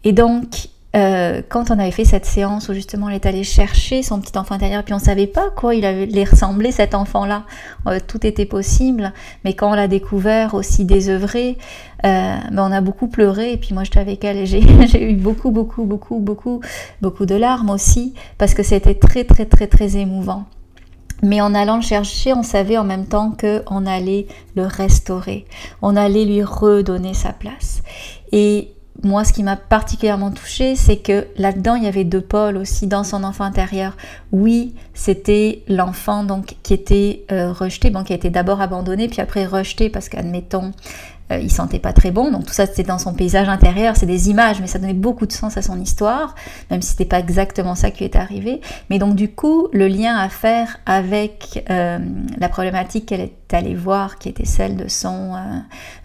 Et 0.02 0.12
donc 0.12 0.68
euh, 0.96 1.42
quand 1.46 1.70
on 1.70 1.78
avait 1.78 1.90
fait 1.90 2.06
cette 2.06 2.24
séance 2.24 2.70
où 2.70 2.72
justement 2.72 3.10
elle 3.10 3.16
est 3.16 3.26
allée 3.26 3.44
chercher 3.44 4.02
son 4.02 4.18
petit 4.18 4.38
enfant 4.38 4.54
intérieur, 4.54 4.82
puis 4.82 4.94
on 4.94 4.98
savait 4.98 5.26
pas 5.26 5.50
quoi 5.50 5.74
il 5.74 5.84
allait 5.84 6.24
ressembler 6.24 6.72
cet 6.72 6.94
enfant-là, 6.94 7.44
euh, 7.86 7.98
tout 8.04 8.26
était 8.26 8.46
possible, 8.46 9.12
mais 9.44 9.52
quand 9.52 9.72
on 9.72 9.74
l'a 9.74 9.88
découvert 9.88 10.54
aussi 10.54 10.86
désœuvré, 10.86 11.58
euh, 12.06 12.36
ben 12.52 12.68
on 12.68 12.72
a 12.72 12.80
beaucoup 12.80 13.08
pleuré, 13.08 13.52
et 13.52 13.56
puis 13.56 13.74
moi 13.74 13.84
j'étais 13.84 13.98
avec 13.98 14.24
elle 14.24 14.38
et 14.38 14.46
j'ai 14.46 15.10
eu 15.10 15.14
beaucoup, 15.14 15.50
beaucoup, 15.50 15.84
beaucoup, 15.84 16.18
beaucoup, 16.20 16.60
beaucoup 17.02 17.26
de 17.26 17.34
larmes 17.34 17.70
aussi, 17.70 18.14
parce 18.38 18.54
que 18.54 18.62
c'était 18.62 18.94
très, 18.94 19.24
très, 19.24 19.46
très, 19.46 19.66
très 19.66 19.96
émouvant. 19.96 20.44
Mais 21.22 21.40
en 21.40 21.54
allant 21.54 21.76
le 21.76 21.82
chercher, 21.82 22.34
on 22.34 22.42
savait 22.42 22.76
en 22.76 22.84
même 22.84 23.06
temps 23.06 23.34
qu'on 23.38 23.86
allait 23.86 24.26
le 24.54 24.66
restaurer, 24.66 25.46
on 25.82 25.96
allait 25.96 26.24
lui 26.24 26.42
redonner 26.42 27.14
sa 27.14 27.32
place. 27.32 27.82
Et 28.32 28.72
moi, 29.02 29.24
ce 29.24 29.32
qui 29.32 29.42
m'a 29.42 29.56
particulièrement 29.56 30.30
touchée, 30.30 30.74
c'est 30.74 30.96
que 30.96 31.26
là-dedans, 31.36 31.74
il 31.74 31.84
y 31.84 31.86
avait 31.86 32.04
deux 32.04 32.20
pôles 32.20 32.56
aussi 32.56 32.86
dans 32.86 33.04
son 33.04 33.24
enfant 33.24 33.44
intérieur. 33.44 33.96
Oui, 34.32 34.74
c'était 34.94 35.62
l'enfant 35.68 36.24
donc 36.24 36.56
qui 36.62 36.72
était 36.74 37.24
euh, 37.30 37.52
rejeté, 37.52 37.90
bon, 37.90 38.04
qui 38.04 38.12
a 38.12 38.16
été 38.16 38.30
d'abord 38.30 38.60
abandonné, 38.60 39.08
puis 39.08 39.20
après 39.20 39.44
rejeté 39.44 39.90
parce 39.90 40.08
qu'admettons, 40.08 40.72
euh, 41.32 41.38
il 41.38 41.50
sentait 41.50 41.78
pas 41.78 41.92
très 41.92 42.10
bon. 42.10 42.30
Donc 42.30 42.46
tout 42.46 42.52
ça 42.52 42.66
c'était 42.66 42.82
dans 42.82 42.98
son 42.98 43.14
paysage 43.14 43.48
intérieur, 43.48 43.96
c'est 43.96 44.06
des 44.06 44.30
images, 44.30 44.60
mais 44.60 44.66
ça 44.66 44.78
donnait 44.78 44.94
beaucoup 44.94 45.26
de 45.26 45.32
sens 45.32 45.56
à 45.56 45.62
son 45.62 45.80
histoire, 45.80 46.34
même 46.70 46.82
si 46.82 46.90
c'était 46.90 47.04
pas 47.04 47.18
exactement 47.18 47.74
ça 47.74 47.90
qui 47.90 48.04
est 48.04 48.16
arrivé. 48.16 48.60
Mais 48.90 48.98
donc 48.98 49.14
du 49.14 49.30
coup, 49.30 49.68
le 49.72 49.88
lien 49.88 50.16
à 50.16 50.28
faire 50.28 50.78
avec 50.86 51.64
euh, 51.70 51.98
la 52.38 52.48
problématique 52.48 53.06
qu'elle 53.06 53.20
est 53.20 53.32
allée 53.52 53.74
voir, 53.74 54.18
qui 54.18 54.28
était 54.28 54.44
celle 54.44 54.76
de 54.76 54.88
son, 54.88 55.34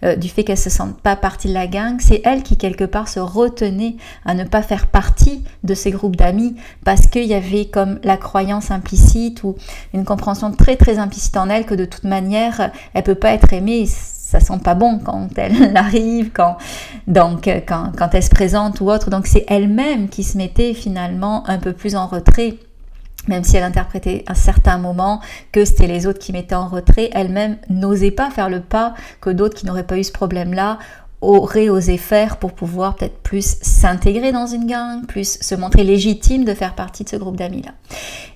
euh, 0.04 0.16
du 0.16 0.28
fait 0.28 0.44
qu'elle 0.44 0.58
se 0.58 0.70
sente 0.70 1.00
pas 1.00 1.16
partie 1.16 1.48
de 1.48 1.54
la 1.54 1.66
gang, 1.66 1.96
c'est 2.00 2.22
elle 2.24 2.42
qui 2.42 2.56
quelque 2.56 2.84
part 2.84 3.08
se 3.08 3.20
retenait 3.20 3.96
à 4.24 4.34
ne 4.34 4.44
pas 4.44 4.62
faire 4.62 4.86
partie 4.86 5.42
de 5.64 5.74
ces 5.74 5.90
groupes 5.90 6.16
d'amis 6.16 6.56
parce 6.84 7.06
qu'il 7.06 7.24
y 7.24 7.34
avait 7.34 7.66
comme 7.66 7.98
la 8.02 8.16
croyance 8.16 8.70
implicite 8.70 9.42
ou 9.44 9.56
une 9.92 10.04
compréhension 10.04 10.52
très 10.52 10.76
très 10.76 10.98
implicite 10.98 11.36
en 11.36 11.48
elle 11.48 11.66
que 11.66 11.74
de 11.74 11.84
toute 11.84 12.04
manière 12.04 12.70
elle 12.94 13.02
peut 13.02 13.14
pas 13.14 13.32
être 13.32 13.52
aimée 13.52 13.86
ça 14.32 14.40
sent 14.40 14.58
pas 14.64 14.74
bon 14.74 14.98
quand 14.98 15.28
elle 15.36 15.76
arrive, 15.76 16.30
quand, 16.32 16.56
donc, 17.06 17.46
quand, 17.68 17.92
quand 17.96 18.08
elle 18.14 18.22
se 18.22 18.30
présente 18.30 18.80
ou 18.80 18.90
autre. 18.90 19.10
Donc 19.10 19.26
c'est 19.26 19.44
elle-même 19.48 20.08
qui 20.08 20.24
se 20.24 20.38
mettait 20.38 20.74
finalement 20.74 21.48
un 21.48 21.58
peu 21.58 21.72
plus 21.72 21.94
en 21.96 22.06
retrait 22.06 22.56
même 23.28 23.44
si 23.44 23.56
elle 23.56 23.62
interprétait 23.62 24.24
à 24.26 24.34
certains 24.34 24.78
moments 24.78 25.20
que 25.52 25.64
c'était 25.64 25.86
les 25.86 26.08
autres 26.08 26.18
qui 26.18 26.32
mettaient 26.32 26.56
en 26.56 26.66
retrait, 26.66 27.08
elle-même 27.12 27.56
n'osait 27.68 28.10
pas 28.10 28.30
faire 28.30 28.48
le 28.48 28.60
pas 28.60 28.94
que 29.20 29.30
d'autres 29.30 29.54
qui 29.54 29.64
n'auraient 29.64 29.86
pas 29.86 29.96
eu 29.96 30.02
ce 30.02 30.10
problème-là 30.10 30.78
aurait 31.22 31.68
osé 31.68 31.96
faire 31.96 32.36
pour 32.36 32.52
pouvoir 32.52 32.96
peut-être 32.96 33.18
plus 33.22 33.56
s'intégrer 33.62 34.32
dans 34.32 34.46
une 34.46 34.66
gang, 34.66 35.06
plus 35.06 35.38
se 35.40 35.54
montrer 35.54 35.84
légitime 35.84 36.44
de 36.44 36.52
faire 36.52 36.74
partie 36.74 37.04
de 37.04 37.08
ce 37.08 37.16
groupe 37.16 37.36
d'amis-là. 37.36 37.70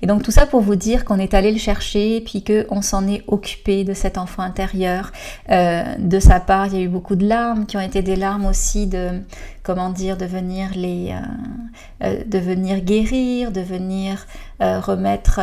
Et 0.02 0.06
donc 0.06 0.22
tout 0.22 0.30
ça 0.30 0.46
pour 0.46 0.60
vous 0.60 0.76
dire 0.76 1.04
qu'on 1.04 1.18
est 1.18 1.34
allé 1.34 1.50
le 1.50 1.58
chercher, 1.58 2.20
puis 2.20 2.44
qu'on 2.44 2.82
s'en 2.82 3.08
est 3.08 3.24
occupé 3.26 3.84
de 3.84 3.92
cet 3.92 4.18
enfant 4.18 4.42
intérieur. 4.42 5.10
Euh, 5.50 5.82
de 5.98 6.20
sa 6.20 6.38
part, 6.38 6.66
il 6.66 6.74
y 6.74 6.76
a 6.76 6.80
eu 6.80 6.88
beaucoup 6.88 7.16
de 7.16 7.26
larmes 7.26 7.66
qui 7.66 7.76
ont 7.76 7.80
été 7.80 8.02
des 8.02 8.16
larmes 8.16 8.46
aussi 8.46 8.86
de, 8.86 9.20
comment 9.64 9.90
dire, 9.90 10.16
de 10.16 10.26
venir 10.26 10.70
les, 10.76 11.10
euh, 11.10 12.06
euh, 12.06 12.22
de 12.24 12.38
venir 12.38 12.80
guérir, 12.80 13.50
de 13.50 13.60
venir 13.60 14.26
remettre. 14.58 15.38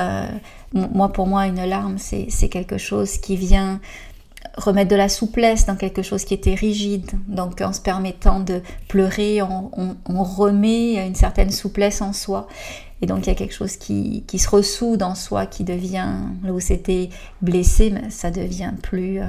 moi, 0.73 1.13
pour 1.13 1.27
moi, 1.27 1.45
une 1.45 1.63
larme, 1.63 1.97
c'est 1.99 2.49
quelque 2.49 2.79
chose 2.79 3.17
qui 3.17 3.35
vient 3.35 3.79
remettre 4.55 4.91
de 4.91 4.95
la 4.95 5.09
souplesse 5.09 5.65
dans 5.65 5.75
quelque 5.75 6.01
chose 6.01 6.25
qui 6.25 6.33
était 6.33 6.53
rigide. 6.53 7.11
Donc 7.27 7.61
en 7.61 7.73
se 7.73 7.81
permettant 7.81 8.39
de 8.39 8.61
pleurer, 8.87 9.41
on, 9.41 10.23
remet 10.23 11.05
une 11.05 11.15
certaine 11.15 11.51
souplesse 11.51 12.01
en 12.01 12.13
soi. 12.13 12.47
Et 13.01 13.05
donc 13.05 13.25
il 13.25 13.27
y 13.27 13.31
a 13.31 13.35
quelque 13.35 13.53
chose 13.53 13.75
qui, 13.77 14.23
se 14.37 14.49
ressoude 14.49 15.03
en 15.03 15.15
soi, 15.15 15.45
qui 15.45 15.63
devient, 15.63 16.07
là 16.43 16.53
où 16.53 16.59
c'était 16.59 17.09
blessé, 17.41 17.89
mais 17.89 18.09
ça 18.09 18.31
devient 18.31 18.71
plus, 18.81 19.19
euh, 19.19 19.25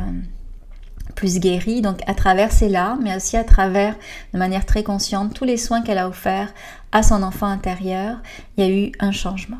plus 1.14 1.40
guéri. 1.40 1.80
Donc 1.80 2.00
à 2.06 2.14
travers 2.14 2.52
ces 2.52 2.68
larmes, 2.68 3.00
mais 3.02 3.16
aussi 3.16 3.36
à 3.36 3.44
travers, 3.44 3.96
de 4.32 4.38
manière 4.38 4.66
très 4.66 4.82
consciente, 4.82 5.34
tous 5.34 5.44
les 5.44 5.56
soins 5.56 5.82
qu'elle 5.82 5.98
a 5.98 6.08
offerts 6.08 6.52
à 6.92 7.02
son 7.02 7.22
enfant 7.22 7.46
intérieur, 7.46 8.18
il 8.56 8.64
y 8.64 8.66
a 8.66 8.70
eu 8.70 8.92
un 9.00 9.10
changement. 9.10 9.58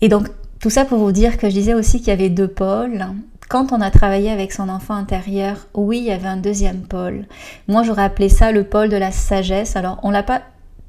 Et 0.00 0.08
donc 0.08 0.28
tout 0.60 0.70
ça 0.70 0.84
pour 0.84 0.98
vous 0.98 1.12
dire 1.12 1.38
que 1.38 1.48
je 1.48 1.54
disais 1.54 1.74
aussi 1.74 1.98
qu'il 1.98 2.08
y 2.08 2.12
avait 2.12 2.30
deux 2.30 2.48
pôles 2.48 3.06
quand 3.48 3.72
on 3.72 3.80
a 3.80 3.90
travaillé 3.90 4.30
avec 4.30 4.52
son 4.52 4.68
enfant 4.68 4.94
intérieur, 4.94 5.68
oui, 5.74 5.98
il 5.98 6.04
y 6.04 6.12
avait 6.12 6.28
un 6.28 6.36
deuxième 6.36 6.82
pôle. 6.82 7.26
Moi, 7.66 7.82
j'aurais 7.82 8.04
appelé 8.04 8.28
ça 8.28 8.52
le 8.52 8.64
pôle 8.64 8.88
de 8.88 8.96
la 8.96 9.10
sagesse. 9.10 9.76
Alors, 9.76 9.98
on 10.02 10.10
l'a 10.10 10.22
pas 10.22 10.42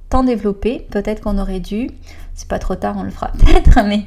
tant 0.10 0.24
développé, 0.24 0.88
peut-être 0.92 1.22
qu'on 1.22 1.38
aurait 1.38 1.60
dû 1.60 1.90
c'est 2.40 2.48
pas 2.48 2.58
trop 2.58 2.76
tard, 2.76 2.96
on 2.98 3.04
le 3.04 3.10
fera 3.10 3.28
peut-être, 3.38 3.84
mais 3.86 4.06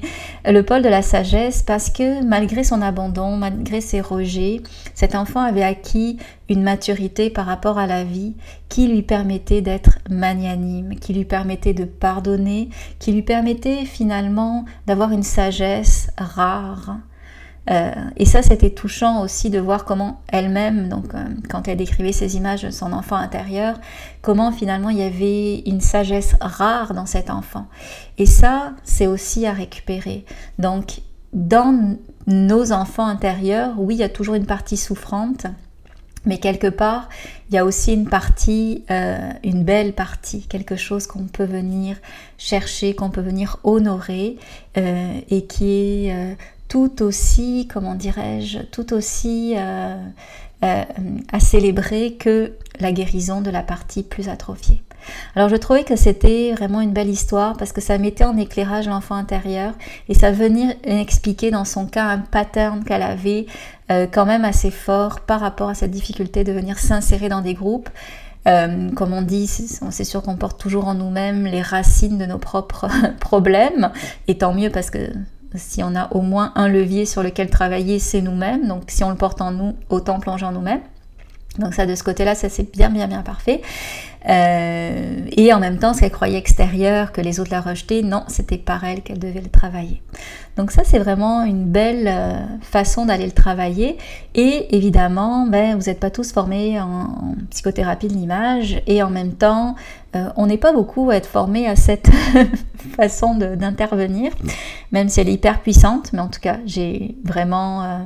le 0.50 0.62
pôle 0.62 0.80
de 0.80 0.88
la 0.88 1.02
sagesse, 1.02 1.62
parce 1.62 1.90
que 1.90 2.24
malgré 2.24 2.64
son 2.64 2.80
abandon, 2.80 3.36
malgré 3.36 3.82
ses 3.82 4.00
rejets, 4.00 4.62
cet 4.94 5.14
enfant 5.14 5.40
avait 5.40 5.62
acquis 5.62 6.16
une 6.48 6.62
maturité 6.62 7.28
par 7.28 7.44
rapport 7.44 7.76
à 7.76 7.86
la 7.86 8.04
vie 8.04 8.34
qui 8.70 8.88
lui 8.88 9.02
permettait 9.02 9.60
d'être 9.60 9.98
magnanime, 10.08 10.94
qui 10.98 11.12
lui 11.12 11.26
permettait 11.26 11.74
de 11.74 11.84
pardonner, 11.84 12.70
qui 12.98 13.12
lui 13.12 13.20
permettait 13.20 13.84
finalement 13.84 14.64
d'avoir 14.86 15.10
une 15.10 15.22
sagesse 15.22 16.10
rare, 16.16 16.96
euh, 17.70 17.92
et 18.16 18.24
ça, 18.24 18.42
c'était 18.42 18.70
touchant 18.70 19.22
aussi 19.22 19.48
de 19.48 19.60
voir 19.60 19.84
comment 19.84 20.20
elle-même, 20.28 20.88
donc 20.88 21.14
euh, 21.14 21.24
quand 21.48 21.68
elle 21.68 21.76
décrivait 21.76 22.12
ces 22.12 22.36
images 22.36 22.62
de 22.62 22.70
son 22.70 22.92
enfant 22.92 23.16
intérieur, 23.16 23.78
comment 24.20 24.50
finalement 24.50 24.90
il 24.90 24.98
y 24.98 25.02
avait 25.02 25.60
une 25.60 25.80
sagesse 25.80 26.34
rare 26.40 26.92
dans 26.94 27.06
cet 27.06 27.30
enfant. 27.30 27.66
Et 28.18 28.26
ça, 28.26 28.72
c'est 28.82 29.06
aussi 29.06 29.46
à 29.46 29.52
récupérer. 29.52 30.24
Donc, 30.58 31.02
dans 31.32 31.96
nos 32.26 32.72
enfants 32.72 33.06
intérieurs, 33.06 33.74
oui, 33.78 33.94
il 33.94 33.98
y 33.98 34.04
a 34.04 34.08
toujours 34.08 34.34
une 34.34 34.46
partie 34.46 34.76
souffrante, 34.76 35.46
mais 36.24 36.38
quelque 36.38 36.68
part, 36.68 37.08
il 37.48 37.54
y 37.54 37.58
a 37.58 37.64
aussi 37.64 37.94
une 37.94 38.08
partie, 38.08 38.84
euh, 38.90 39.30
une 39.42 39.64
belle 39.64 39.92
partie, 39.92 40.46
quelque 40.46 40.76
chose 40.76 41.06
qu'on 41.06 41.24
peut 41.24 41.44
venir 41.44 41.96
chercher, 42.38 42.94
qu'on 42.94 43.10
peut 43.10 43.22
venir 43.22 43.58
honorer 43.64 44.36
et 44.76 45.46
qui 45.46 46.06
est 46.06 46.36
tout 46.72 47.02
aussi, 47.02 47.68
comment 47.70 47.94
dirais-je, 47.94 48.60
tout 48.60 48.94
aussi 48.94 49.52
euh, 49.58 49.94
euh, 50.64 50.84
à 51.30 51.38
célébrer 51.38 52.14
que 52.14 52.54
la 52.80 52.92
guérison 52.92 53.42
de 53.42 53.50
la 53.50 53.62
partie 53.62 54.02
plus 54.02 54.30
atrophiée. 54.30 54.82
Alors 55.36 55.50
je 55.50 55.56
trouvais 55.56 55.84
que 55.84 55.96
c'était 55.96 56.54
vraiment 56.56 56.80
une 56.80 56.94
belle 56.94 57.10
histoire 57.10 57.58
parce 57.58 57.72
que 57.72 57.82
ça 57.82 57.98
mettait 57.98 58.24
en 58.24 58.38
éclairage 58.38 58.88
l'enfant 58.88 59.16
intérieur 59.16 59.74
et 60.08 60.14
ça 60.14 60.30
venait 60.30 60.78
expliquer 60.84 61.50
dans 61.50 61.66
son 61.66 61.84
cas 61.84 62.06
un 62.06 62.20
pattern 62.20 62.82
qu'elle 62.84 63.02
avait 63.02 63.44
euh, 63.90 64.06
quand 64.10 64.24
même 64.24 64.46
assez 64.46 64.70
fort 64.70 65.20
par 65.20 65.40
rapport 65.40 65.68
à 65.68 65.74
cette 65.74 65.90
difficulté 65.90 66.42
de 66.42 66.52
venir 66.52 66.78
s'insérer 66.78 67.28
dans 67.28 67.42
des 67.42 67.52
groupes. 67.52 67.90
comme 68.46 69.12
on 69.12 69.20
dit, 69.20 69.46
c'est 69.46 70.04
sûr 70.04 70.22
qu'on 70.22 70.36
porte 70.36 70.58
toujours 70.58 70.88
en 70.88 70.94
nous-mêmes 70.94 71.44
les 71.44 71.60
racines 71.60 72.16
de 72.16 72.24
nos 72.24 72.38
propres 72.38 72.88
problèmes, 73.20 73.90
et 74.26 74.38
tant 74.38 74.54
mieux 74.54 74.70
parce 74.70 74.88
que 74.88 75.12
si 75.56 75.82
on 75.82 75.94
a 75.94 76.08
au 76.12 76.20
moins 76.20 76.52
un 76.54 76.68
levier 76.68 77.06
sur 77.06 77.22
lequel 77.22 77.50
travailler, 77.50 77.98
c'est 77.98 78.20
nous-mêmes. 78.20 78.68
Donc 78.68 78.84
si 78.88 79.04
on 79.04 79.10
le 79.10 79.16
porte 79.16 79.40
en 79.40 79.50
nous, 79.50 79.76
autant 79.88 80.20
plonger 80.20 80.46
en 80.46 80.52
nous-mêmes. 80.52 80.80
Donc 81.58 81.74
ça 81.74 81.84
de 81.84 81.94
ce 81.94 82.02
côté-là, 82.02 82.34
ça 82.34 82.48
c'est 82.48 82.72
bien 82.72 82.88
bien 82.88 83.06
bien 83.06 83.22
parfait. 83.22 83.60
Euh, 84.28 85.26
et 85.32 85.52
en 85.52 85.60
même 85.60 85.78
temps, 85.78 85.92
ce 85.92 86.00
qu'elle 86.00 86.12
croyait 86.12 86.38
extérieur, 86.38 87.12
que 87.12 87.20
les 87.20 87.40
autres 87.40 87.50
la 87.50 87.60
rejetaient, 87.60 88.02
non, 88.02 88.24
c'était 88.28 88.58
par 88.58 88.84
elle 88.84 89.02
qu'elle 89.02 89.18
devait 89.18 89.40
le 89.40 89.50
travailler. 89.50 90.00
Donc 90.56 90.70
ça, 90.70 90.82
c'est 90.84 90.98
vraiment 90.98 91.44
une 91.44 91.64
belle 91.64 92.08
euh, 92.08 92.34
façon 92.60 93.06
d'aller 93.06 93.26
le 93.26 93.32
travailler. 93.32 93.96
Et 94.34 94.74
évidemment, 94.76 95.46
ben, 95.46 95.76
vous 95.76 95.86
n'êtes 95.86 96.00
pas 96.00 96.10
tous 96.10 96.32
formés 96.32 96.80
en, 96.80 97.34
psychothérapie 97.50 98.08
de 98.08 98.14
l'image. 98.14 98.82
Et 98.86 99.02
en 99.02 99.10
même 99.10 99.32
temps, 99.32 99.74
euh, 100.14 100.28
on 100.36 100.46
n'est 100.46 100.58
pas 100.58 100.72
beaucoup 100.72 101.10
à 101.10 101.16
être 101.16 101.28
formés 101.28 101.66
à 101.66 101.76
cette 101.76 102.10
façon 102.96 103.34
d'intervenir, 103.34 104.32
même 104.90 105.08
si 105.08 105.20
elle 105.20 105.28
est 105.28 105.34
hyper 105.34 105.60
puissante. 105.60 106.12
Mais 106.12 106.20
en 106.20 106.28
tout 106.28 106.40
cas, 106.40 106.58
j'ai 106.66 107.16
vraiment 107.24 108.04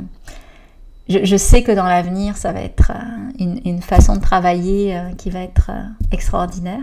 je, 1.08 1.36
sais 1.36 1.62
que 1.62 1.72
dans 1.72 1.86
l'avenir, 1.86 2.36
ça 2.36 2.52
va 2.52 2.60
être 2.60 2.90
euh, 2.90 3.60
une, 3.64 3.80
façon 3.80 4.16
de 4.16 4.20
travailler 4.20 4.96
euh, 4.96 5.10
qui 5.16 5.30
va 5.30 5.40
être 5.40 5.70
euh, 5.70 5.82
extraordinaire 6.10 6.82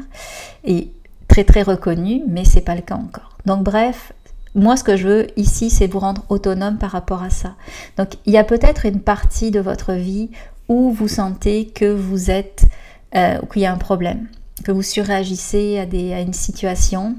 et 0.63 0.91
très 1.27 1.43
très 1.43 1.61
reconnue, 1.61 2.21
mais 2.27 2.45
c'est 2.45 2.61
pas 2.61 2.75
le 2.75 2.81
cas 2.81 2.95
encore. 2.95 3.37
Donc 3.45 3.63
bref, 3.63 4.13
moi 4.55 4.77
ce 4.77 4.83
que 4.83 4.97
je 4.97 5.07
veux 5.07 5.27
ici, 5.35 5.69
c'est 5.69 5.87
vous 5.87 5.99
rendre 5.99 6.23
autonome 6.29 6.77
par 6.77 6.91
rapport 6.91 7.23
à 7.23 7.29
ça. 7.29 7.55
Donc 7.97 8.09
il 8.25 8.33
y 8.33 8.37
a 8.37 8.43
peut-être 8.43 8.85
une 8.85 8.99
partie 8.99 9.51
de 9.51 9.59
votre 9.59 9.93
vie 9.93 10.29
où 10.67 10.91
vous 10.91 11.07
sentez 11.07 11.67
que 11.67 11.91
vous 11.91 12.31
êtes, 12.31 12.65
qu'il 13.13 13.61
y 13.61 13.65
a 13.65 13.73
un 13.73 13.77
problème, 13.77 14.27
que 14.63 14.71
vous 14.71 14.81
surréagissez 14.81 15.79
à, 15.79 15.85
des, 15.85 16.13
à 16.13 16.21
une 16.21 16.33
situation 16.33 17.15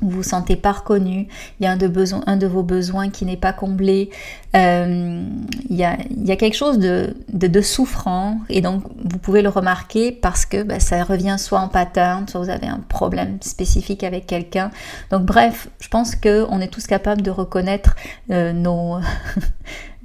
vous 0.00 0.10
vous 0.10 0.22
sentez 0.22 0.56
pas 0.56 0.72
reconnu, 0.72 1.26
il 1.58 1.64
y 1.64 1.66
a 1.66 1.72
un 1.72 1.76
de, 1.76 1.90
un 2.26 2.36
de 2.36 2.46
vos 2.46 2.62
besoins 2.62 3.10
qui 3.10 3.24
n'est 3.24 3.36
pas 3.36 3.52
comblé, 3.52 4.10
euh, 4.56 5.24
il, 5.68 5.76
y 5.76 5.84
a, 5.84 5.96
quelque 6.36 6.56
chose 6.56 6.78
de, 6.78 7.60
souffrant 7.60 8.38
et 8.48 8.60
donc 8.60 8.84
vous 9.04 9.18
pouvez 9.18 9.42
le 9.42 9.48
remarquer 9.48 10.12
parce 10.12 10.46
que 10.46 10.62
bah, 10.62 10.80
ça 10.80 11.02
revient 11.02 11.36
soit 11.38 11.60
en 11.60 11.68
pattern, 11.68 12.28
soit 12.28 12.40
vous 12.40 12.50
avez 12.50 12.68
un 12.68 12.80
problème 12.88 13.38
spécifique 13.40 14.04
avec 14.04 14.26
quelqu'un. 14.26 14.70
Donc 15.10 15.24
bref, 15.24 15.68
je 15.80 15.88
pense 15.88 16.14
qu'on 16.14 16.60
est 16.60 16.68
tous 16.68 16.86
capables 16.86 17.22
de 17.22 17.30
reconnaître 17.30 17.96
euh, 18.30 18.52
nos, 18.52 18.98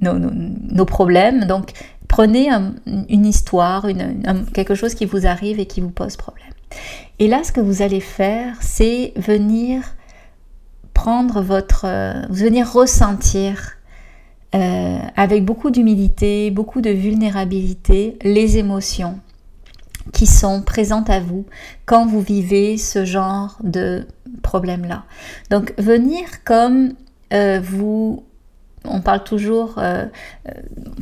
nos, 0.00 0.84
problèmes. 0.84 1.44
Donc 1.44 1.72
prenez 2.08 2.50
une 3.08 3.26
histoire, 3.26 3.86
quelque 4.52 4.74
chose 4.74 4.94
qui 4.94 5.06
vous 5.06 5.26
arrive 5.26 5.60
et 5.60 5.66
qui 5.66 5.80
vous 5.80 5.90
pose 5.90 6.16
problème. 6.16 6.50
Et 7.18 7.28
là, 7.28 7.44
ce 7.44 7.52
que 7.52 7.60
vous 7.60 7.82
allez 7.82 8.00
faire, 8.00 8.56
c'est 8.60 9.12
venir 9.16 9.94
prendre 10.94 11.42
votre, 11.42 11.84
euh, 11.84 12.22
venir 12.30 12.72
ressentir 12.72 13.74
euh, 14.54 14.98
avec 15.16 15.44
beaucoup 15.44 15.70
d'humilité, 15.70 16.50
beaucoup 16.50 16.80
de 16.80 16.90
vulnérabilité, 16.90 18.16
les 18.22 18.56
émotions 18.56 19.18
qui 20.12 20.26
sont 20.26 20.62
présentes 20.62 21.10
à 21.10 21.20
vous 21.20 21.46
quand 21.86 22.06
vous 22.06 22.20
vivez 22.20 22.78
ce 22.78 23.04
genre 23.04 23.58
de 23.62 24.06
problème-là. 24.42 25.04
Donc 25.50 25.74
venir 25.78 26.24
comme 26.44 26.94
euh, 27.32 27.60
vous 27.62 28.22
on 28.86 29.00
parle 29.00 29.24
toujours, 29.24 29.80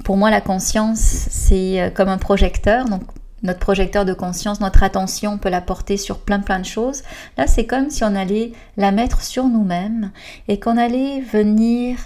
pour 0.04 0.16
moi 0.16 0.30
la 0.30 0.40
conscience 0.40 1.00
c'est 1.00 1.92
comme 1.96 2.08
un 2.08 2.16
projecteur, 2.16 2.84
donc 2.84 3.02
notre 3.42 3.58
projecteur 3.58 4.04
de 4.04 4.14
conscience, 4.14 4.60
notre 4.60 4.82
attention 4.82 5.38
peut 5.38 5.48
la 5.48 5.60
porter 5.60 5.96
sur 5.96 6.18
plein 6.18 6.40
plein 6.40 6.60
de 6.60 6.64
choses. 6.64 7.02
Là, 7.36 7.46
c'est 7.46 7.66
comme 7.66 7.90
si 7.90 8.04
on 8.04 8.14
allait 8.14 8.52
la 8.76 8.92
mettre 8.92 9.22
sur 9.22 9.44
nous-mêmes 9.46 10.10
et 10.48 10.60
qu'on 10.60 10.76
allait 10.76 11.20
venir 11.20 11.98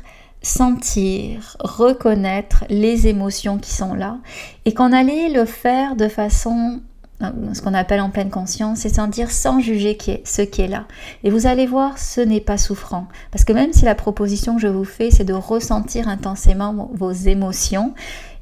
sentir, 0.42 1.56
reconnaître 1.60 2.64
les 2.68 3.08
émotions 3.08 3.58
qui 3.58 3.72
sont 3.72 3.94
là 3.94 4.18
et 4.64 4.74
qu'on 4.74 4.92
allait 4.92 5.28
le 5.28 5.44
faire 5.44 5.96
de 5.96 6.08
façon 6.08 6.80
euh, 7.22 7.30
ce 7.54 7.62
qu'on 7.62 7.72
appelle 7.72 8.02
en 8.02 8.10
pleine 8.10 8.28
conscience, 8.28 8.80
c'est-à-dire 8.80 9.30
sans 9.30 9.58
juger 9.58 9.96
qui 9.96 10.10
est, 10.10 10.26
ce 10.26 10.42
qui 10.42 10.60
est 10.60 10.68
là. 10.68 10.84
Et 11.24 11.30
vous 11.30 11.46
allez 11.46 11.66
voir, 11.66 11.98
ce 11.98 12.20
n'est 12.20 12.42
pas 12.42 12.58
souffrant. 12.58 13.06
Parce 13.30 13.44
que 13.44 13.54
même 13.54 13.72
si 13.72 13.86
la 13.86 13.94
proposition 13.94 14.56
que 14.56 14.60
je 14.60 14.68
vous 14.68 14.84
fais, 14.84 15.10
c'est 15.10 15.24
de 15.24 15.32
ressentir 15.32 16.08
intensément 16.08 16.90
vos 16.92 17.12
émotions, 17.12 17.94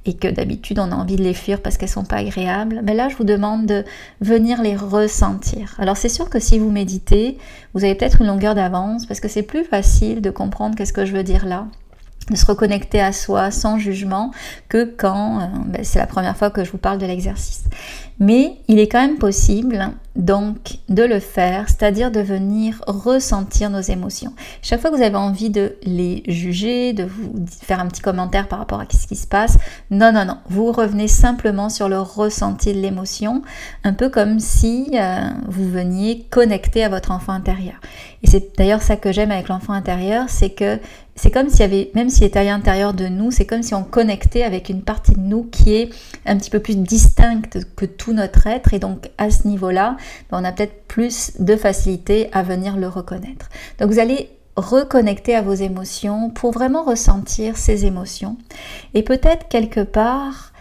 et 0.07 0.15
que 0.15 0.29
d'habitude 0.29 0.79
on 0.79 0.93
a 0.93 0.95
envie 0.95 1.17
de 1.17 1.23
les 1.23 1.35
fuir 1.35 1.61
parce 1.61 1.77
qu'elles 1.77 1.89
sont 1.89 2.05
pas 2.05 2.17
agréables, 2.17 2.81
mais 2.85 2.95
là 2.95 3.09
je 3.09 3.17
vous 3.17 3.25
demande 3.25 3.67
de 3.67 3.85
venir 4.21 4.63
les 4.63 4.77
ressentir. 4.77 5.75
Alors 5.79 5.97
c'est 5.97 6.09
sûr 6.09 6.31
que 6.31 6.39
si 6.39 6.59
vous 6.59 6.71
méditez, 6.71 7.39
vous 7.73 7.85
avez 7.85 7.95
peut-être 7.95 8.21
une 8.21 8.27
longueur 8.27 8.55
d'avance 8.55 9.07
parce 9.07 9.21
que 9.21 9.29
c'est 9.29 9.43
plus 9.43 9.65
facile 9.65 10.21
de 10.21 10.31
comprendre 10.31 10.77
qu'est-ce 10.77 10.93
que 10.93 11.05
je 11.05 11.13
veux 11.13 11.23
dire 11.23 11.47
là 11.47 11.67
de 12.31 12.37
se 12.37 12.47
reconnecter 12.47 13.01
à 13.01 13.13
soi 13.13 13.51
sans 13.51 13.79
jugement 13.79 14.31
que 14.69 14.85
quand 14.85 15.41
euh, 15.41 15.47
ben, 15.67 15.85
c'est 15.85 15.99
la 15.99 16.07
première 16.07 16.37
fois 16.37 16.51
que 16.51 16.65
je 16.65 16.71
vous 16.71 16.79
parle 16.79 16.99
de 16.99 17.07
l'exercice. 17.07 17.65
Mais 18.21 18.59
il 18.69 18.79
est 18.79 18.89
quand 18.89 19.01
même 19.01 19.19
possible 19.19 19.91
donc 20.15 20.79
de 20.89 21.03
le 21.03 21.19
faire, 21.19 21.69
c'est-à-dire 21.69 22.13
de 22.13 22.21
venir 22.21 22.81
ressentir 22.87 23.69
nos 23.71 23.81
émotions. 23.81 24.33
Chaque 24.63 24.81
fois 24.81 24.91
que 24.91 24.97
vous 24.97 25.03
avez 25.03 25.17
envie 25.17 25.51
de 25.51 25.77
les 25.83 26.23
juger, 26.29 26.93
de 26.93 27.03
vous 27.03 27.45
faire 27.63 27.81
un 27.81 27.89
petit 27.89 28.01
commentaire 28.01 28.47
par 28.47 28.61
rapport 28.61 28.81
à 28.81 28.85
ce 28.89 29.09
qui 29.09 29.17
se 29.17 29.27
passe, 29.27 29.59
non, 29.91 30.13
non, 30.13 30.25
non, 30.25 30.39
vous 30.49 30.71
revenez 30.71 31.09
simplement 31.09 31.69
sur 31.69 31.89
le 31.89 31.99
ressenti 31.99 32.73
de 32.73 32.79
l'émotion, 32.79 33.43
un 33.83 33.93
peu 33.93 34.09
comme 34.09 34.39
si 34.39 34.91
euh, 34.95 35.29
vous 35.49 35.69
veniez 35.69 36.25
connecter 36.31 36.85
à 36.85 36.89
votre 36.89 37.11
enfant 37.11 37.33
intérieur. 37.33 37.81
Et 38.23 38.29
c'est 38.29 38.57
d'ailleurs 38.57 38.83
ça 38.83 38.97
que 38.97 39.11
j'aime 39.11 39.33
avec 39.33 39.49
l'enfant 39.49 39.73
intérieur, 39.73 40.27
c'est 40.29 40.51
que 40.51 40.79
c'est 41.17 41.31
comme 41.31 41.49
s'il 41.49 41.61
y 41.61 41.63
avait, 41.63 41.91
même 41.95 42.11
s'il 42.11 42.25
est 42.25 42.37
à 42.37 42.45
l'intérieur 42.45 42.93
de 42.93 43.07
nous, 43.07 43.31
c'est 43.31 43.47
comme 43.47 43.63
si 43.63 43.75
on 43.75 43.85
connectait 43.85 44.43
avec 44.43 44.69
une 44.69 44.83
partie 44.83 45.13
de 45.13 45.21
nous 45.21 45.45
qui 45.45 45.75
est 45.75 45.91
un 46.27 46.37
petit 46.37 46.51
peu 46.51 46.61
plus 46.61 46.77
distincte 46.77 47.61
que 47.77 47.87
tout 47.87 48.13
notre 48.13 48.47
être. 48.47 48.75
Et 48.75 48.79
donc 48.79 49.11
à 49.19 49.31
ce 49.31 49.47
niveau-là, 49.47 49.97
ben, 50.31 50.41
on 50.41 50.45
a 50.45 50.53
peut-être 50.53 50.85
plus 50.89 51.33
de 51.39 51.57
facilité 51.57 52.29
à 52.33 52.43
venir 52.43 52.77
le 52.77 52.89
reconnaître. 52.89 53.49
Donc 53.79 53.91
vous 53.91 54.01
allez 54.01 54.31
reconnecter 54.57 55.35
à 55.35 55.43
vos 55.43 55.55
émotions 55.55 56.31
pour 56.31 56.53
vraiment 56.53 56.85
ressentir 56.85 57.57
ces 57.57 57.87
émotions. 57.87 58.37
Et 58.95 59.03
peut-être 59.03 59.49
quelque 59.49 59.81
part, 59.81 60.53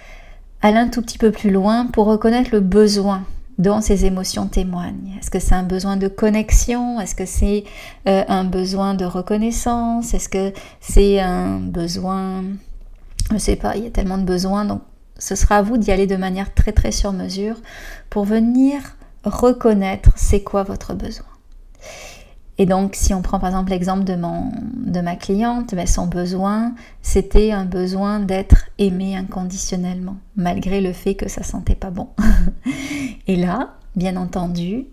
aller 0.62 0.77
un 0.77 0.88
tout 0.88 1.01
petit 1.01 1.17
peu 1.17 1.31
plus 1.31 1.51
loin 1.51 1.88
pour 1.88 2.05
reconnaître 2.05 2.50
le 2.51 2.60
besoin 2.60 3.24
dont 3.57 3.81
ces 3.81 4.05
émotions 4.05 4.48
témoignent. 4.48 5.17
Est-ce 5.19 5.29
que 5.29 5.39
c'est 5.39 5.55
un 5.55 5.63
besoin 5.63 5.98
de 5.98 6.07
connexion? 6.07 7.00
Est-ce 7.00 7.15
que 7.15 7.25
c'est 7.25 7.63
euh, 8.07 8.24
un 8.27 8.43
besoin 8.43 8.93
de 8.93 9.05
reconnaissance? 9.05 10.13
Est-ce 10.13 10.29
que 10.29 10.53
c'est 10.79 11.19
un 11.19 11.60
besoin? 11.60 12.43
Je 13.31 13.38
sais 13.38 13.55
pas, 13.55 13.75
il 13.77 13.83
y 13.83 13.88
a 13.88 13.91
tellement 13.91 14.17
de 14.17 14.25
besoins, 14.25 14.65
donc 14.65 14.81
ce 15.17 15.36
sera 15.36 15.57
à 15.57 15.62
vous 15.62 15.77
d'y 15.77 15.91
aller 15.91 16.07
de 16.07 16.15
manière 16.15 16.53
très 16.53 16.72
très 16.72 16.91
sur 16.91 17.13
mesure 17.13 17.55
pour 18.10 18.25
venir 18.25 18.81
reconnaître 19.24 20.10
c'est 20.15 20.43
quoi 20.43 20.63
votre 20.63 20.93
besoin. 20.93 21.25
Et 22.57 22.65
donc, 22.65 22.95
si 22.95 23.13
on 23.13 23.22
prend 23.22 23.39
par 23.39 23.50
exemple 23.50 23.72
l'exemple 23.72 24.03
de, 24.03 24.15
de 24.15 25.01
ma 25.01 25.15
cliente, 25.15 25.74
ben, 25.74 25.88
son 25.88 26.05
besoin, 26.05 26.74
c'était 27.01 27.51
un 27.51 27.65
besoin 27.65 28.19
d'être 28.19 28.69
aimé 28.77 29.15
inconditionnellement, 29.15 30.17
malgré 30.36 30.79
le 30.79 30.93
fait 30.93 31.15
que 31.15 31.27
ça 31.27 31.41
sentait 31.41 31.75
pas 31.75 31.89
bon. 31.89 32.10
Et 33.27 33.36
là, 33.36 33.75
bien 33.95 34.17
entendu, 34.17 34.86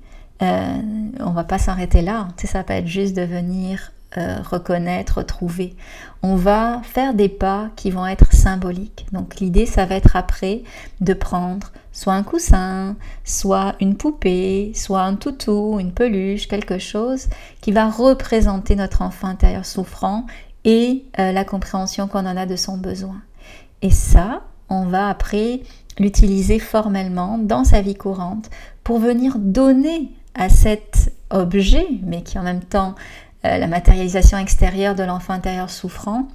euh, 0.43 0.79
on 1.21 1.31
va 1.31 1.45
pas 1.45 1.59
s'arrêter 1.59 2.01
là. 2.01 2.29
Tu 2.39 2.47
ça 2.47 2.65
peut 2.65 2.73
être 2.73 2.87
juste 2.87 3.15
de 3.15 3.23
venir 3.23 3.93
euh, 4.19 4.39
reconnaître, 4.43 5.23
trouver. 5.23 5.77
On 6.23 6.35
va 6.35 6.81
faire 6.83 7.15
des 7.15 7.29
pas 7.29 7.71
qui 7.77 7.91
vont 7.91 8.07
être 8.07 8.33
symboliques. 8.33 9.07
Donc 9.13 9.37
l'idée, 9.37 9.67
ça 9.67 9.87
va 9.87 9.95
être 9.95 10.17
après 10.17 10.63
de 11.01 11.15
prendre 11.15 11.71
soit 11.93 12.15
un 12.15 12.23
coussin, 12.23 12.97
soit 13.25 13.77
une 13.81 13.97
poupée, 13.97 14.73
soit 14.75 15.03
un 15.03 15.15
toutou, 15.15 15.79
une 15.79 15.93
peluche, 15.93 16.49
quelque 16.49 16.79
chose 16.79 17.29
qui 17.61 17.73
va 17.73 17.89
représenter 17.89 18.75
notre 18.75 19.03
enfant 19.03 19.29
intérieur 19.29 19.65
souffrant 19.65 20.27
et 20.65 21.05
euh, 21.19 21.33
la 21.33 21.45
compréhension 21.45 22.09
qu'on 22.09 22.27
en 22.27 22.37
a 22.37 22.47
de 22.47 22.57
son 22.57 22.77
besoin. 22.77 23.23
Et 23.83 23.91
ça, 23.91 24.43
on 24.69 24.87
va 24.87 25.09
après 25.09 25.61
l'utiliser 25.99 26.59
formellement 26.59 27.39
dans 27.39 27.65
sa 27.65 27.81
vie 27.81 27.95
courante 27.95 28.51
pour 28.83 28.99
venir 28.99 29.37
donner 29.39 30.11
à 30.35 30.49
cet 30.49 31.13
objet, 31.31 31.87
mais 32.03 32.23
qui 32.23 32.39
en 32.39 32.43
même 32.43 32.65
temps 32.65 32.95
euh, 33.45 33.59
la 33.59 33.67
matérialisation 33.67 34.39
extérieure 34.39 34.95
de 34.95 35.03
l'enfant 35.03 35.33
intérieur 35.33 35.71
souffrant, 35.71 36.29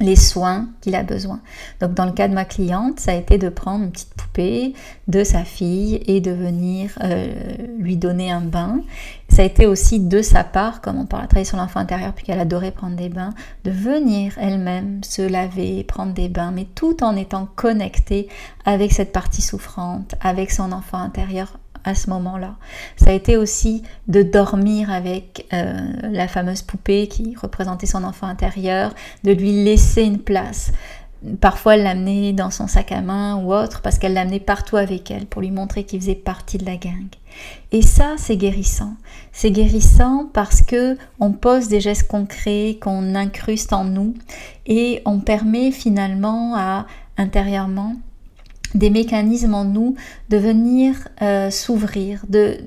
les 0.00 0.16
soins 0.16 0.68
qu'il 0.80 0.94
a 0.94 1.02
besoin. 1.02 1.40
Donc 1.80 1.94
dans 1.94 2.06
le 2.06 2.12
cas 2.12 2.28
de 2.28 2.34
ma 2.34 2.44
cliente, 2.44 2.98
ça 2.98 3.12
a 3.12 3.14
été 3.14 3.38
de 3.38 3.48
prendre 3.48 3.84
une 3.84 3.92
petite 3.92 4.14
poupée 4.14 4.74
de 5.08 5.22
sa 5.22 5.44
fille 5.44 6.02
et 6.06 6.20
de 6.20 6.30
venir 6.30 6.90
euh, 7.02 7.32
lui 7.78 7.96
donner 7.96 8.30
un 8.30 8.40
bain. 8.40 8.80
Ça 9.28 9.42
a 9.42 9.44
été 9.44 9.66
aussi 9.66 10.00
de 10.00 10.22
sa 10.22 10.44
part, 10.44 10.80
comme 10.80 10.98
on 10.98 11.06
parle 11.06 11.26
travailler 11.26 11.44
sur 11.44 11.56
l'enfant 11.56 11.80
intérieur, 11.80 12.12
puis 12.12 12.24
qu'elle 12.24 12.40
adorait 12.40 12.70
prendre 12.70 12.96
des 12.96 13.08
bains, 13.08 13.34
de 13.64 13.70
venir 13.70 14.34
elle-même 14.38 15.02
se 15.04 15.22
laver, 15.22 15.84
prendre 15.84 16.12
des 16.12 16.28
bains, 16.28 16.50
mais 16.50 16.66
tout 16.74 17.02
en 17.02 17.16
étant 17.16 17.46
connectée 17.54 18.28
avec 18.64 18.92
cette 18.92 19.12
partie 19.12 19.42
souffrante, 19.42 20.14
avec 20.20 20.50
son 20.50 20.72
enfant 20.72 20.98
intérieur 20.98 21.58
à 21.84 21.94
ce 21.94 22.10
moment-là. 22.10 22.56
Ça 22.96 23.10
a 23.10 23.12
été 23.12 23.36
aussi 23.36 23.82
de 24.08 24.22
dormir 24.22 24.90
avec 24.90 25.46
euh, 25.52 25.74
la 26.02 26.28
fameuse 26.28 26.62
poupée 26.62 27.08
qui 27.08 27.34
représentait 27.40 27.86
son 27.86 28.04
enfant 28.04 28.26
intérieur, 28.26 28.94
de 29.24 29.32
lui 29.32 29.64
laisser 29.64 30.02
une 30.02 30.18
place. 30.18 30.72
Parfois, 31.40 31.76
l'amenait 31.76 32.32
dans 32.32 32.50
son 32.50 32.66
sac 32.66 32.90
à 32.90 33.00
main 33.00 33.36
ou 33.36 33.54
autre 33.54 33.80
parce 33.80 33.98
qu'elle 33.98 34.14
l'amenait 34.14 34.40
partout 34.40 34.76
avec 34.76 35.08
elle 35.10 35.26
pour 35.26 35.40
lui 35.40 35.52
montrer 35.52 35.84
qu'il 35.84 36.00
faisait 36.00 36.16
partie 36.16 36.58
de 36.58 36.64
la 36.64 36.76
gang. 36.76 37.06
Et 37.70 37.82
ça, 37.82 38.14
c'est 38.16 38.36
guérissant. 38.36 38.94
C'est 39.30 39.52
guérissant 39.52 40.28
parce 40.32 40.62
que 40.62 40.98
on 41.20 41.30
pose 41.30 41.68
des 41.68 41.80
gestes 41.80 42.08
concrets 42.08 42.78
qu'on 42.80 43.14
incruste 43.14 43.72
en 43.72 43.84
nous 43.84 44.14
et 44.66 45.00
on 45.04 45.20
permet 45.20 45.70
finalement 45.70 46.56
à 46.56 46.86
intérieurement 47.16 47.94
des 48.74 48.90
mécanismes 48.90 49.54
en 49.54 49.64
nous 49.64 49.96
de 50.30 50.36
venir 50.36 51.08
euh, 51.20 51.50
s'ouvrir, 51.50 52.24
de, 52.28 52.58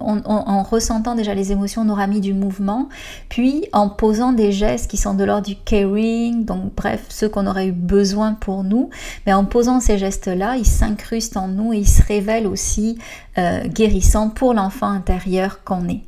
en, 0.00 0.62
ressentant 0.62 1.14
déjà 1.14 1.34
les 1.34 1.52
émotions, 1.52 1.82
on 1.82 1.88
aura 1.88 2.06
mis 2.06 2.20
du 2.20 2.34
mouvement, 2.34 2.88
puis 3.28 3.66
en 3.72 3.88
posant 3.88 4.32
des 4.32 4.52
gestes 4.52 4.90
qui 4.90 4.96
sont 4.96 5.14
de 5.14 5.24
l'ordre 5.24 5.46
du 5.46 5.56
caring, 5.56 6.44
donc 6.44 6.74
bref, 6.76 7.06
ceux 7.08 7.28
qu'on 7.28 7.46
aurait 7.46 7.68
eu 7.68 7.72
besoin 7.72 8.34
pour 8.34 8.62
nous, 8.62 8.90
mais 9.26 9.32
en 9.32 9.44
posant 9.44 9.80
ces 9.80 9.98
gestes-là, 9.98 10.56
ils 10.56 10.66
s'incrustent 10.66 11.36
en 11.36 11.48
nous 11.48 11.72
et 11.72 11.78
ils 11.78 11.88
se 11.88 12.02
révèlent 12.02 12.46
aussi 12.46 12.98
euh, 13.38 13.66
guérissants 13.66 14.30
pour 14.30 14.54
l'enfant 14.54 14.88
intérieur 14.88 15.64
qu'on 15.64 15.88
est. 15.88 16.02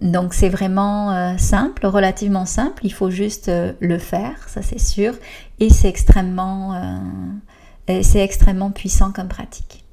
Donc 0.00 0.32
c'est 0.32 0.48
vraiment 0.48 1.12
euh, 1.12 1.34
simple, 1.38 1.86
relativement 1.86 2.46
simple, 2.46 2.86
il 2.86 2.92
faut 2.92 3.10
juste 3.10 3.50
le 3.80 3.98
faire, 3.98 4.48
ça 4.48 4.62
c'est 4.62 4.80
sûr, 4.80 5.14
et 5.58 5.70
c'est 5.70 5.88
extrêmement 5.88 6.74
c'est 8.02 8.20
extrêmement 8.20 8.70
puissant 8.70 9.12
comme 9.12 9.28
pratique. 9.28 9.84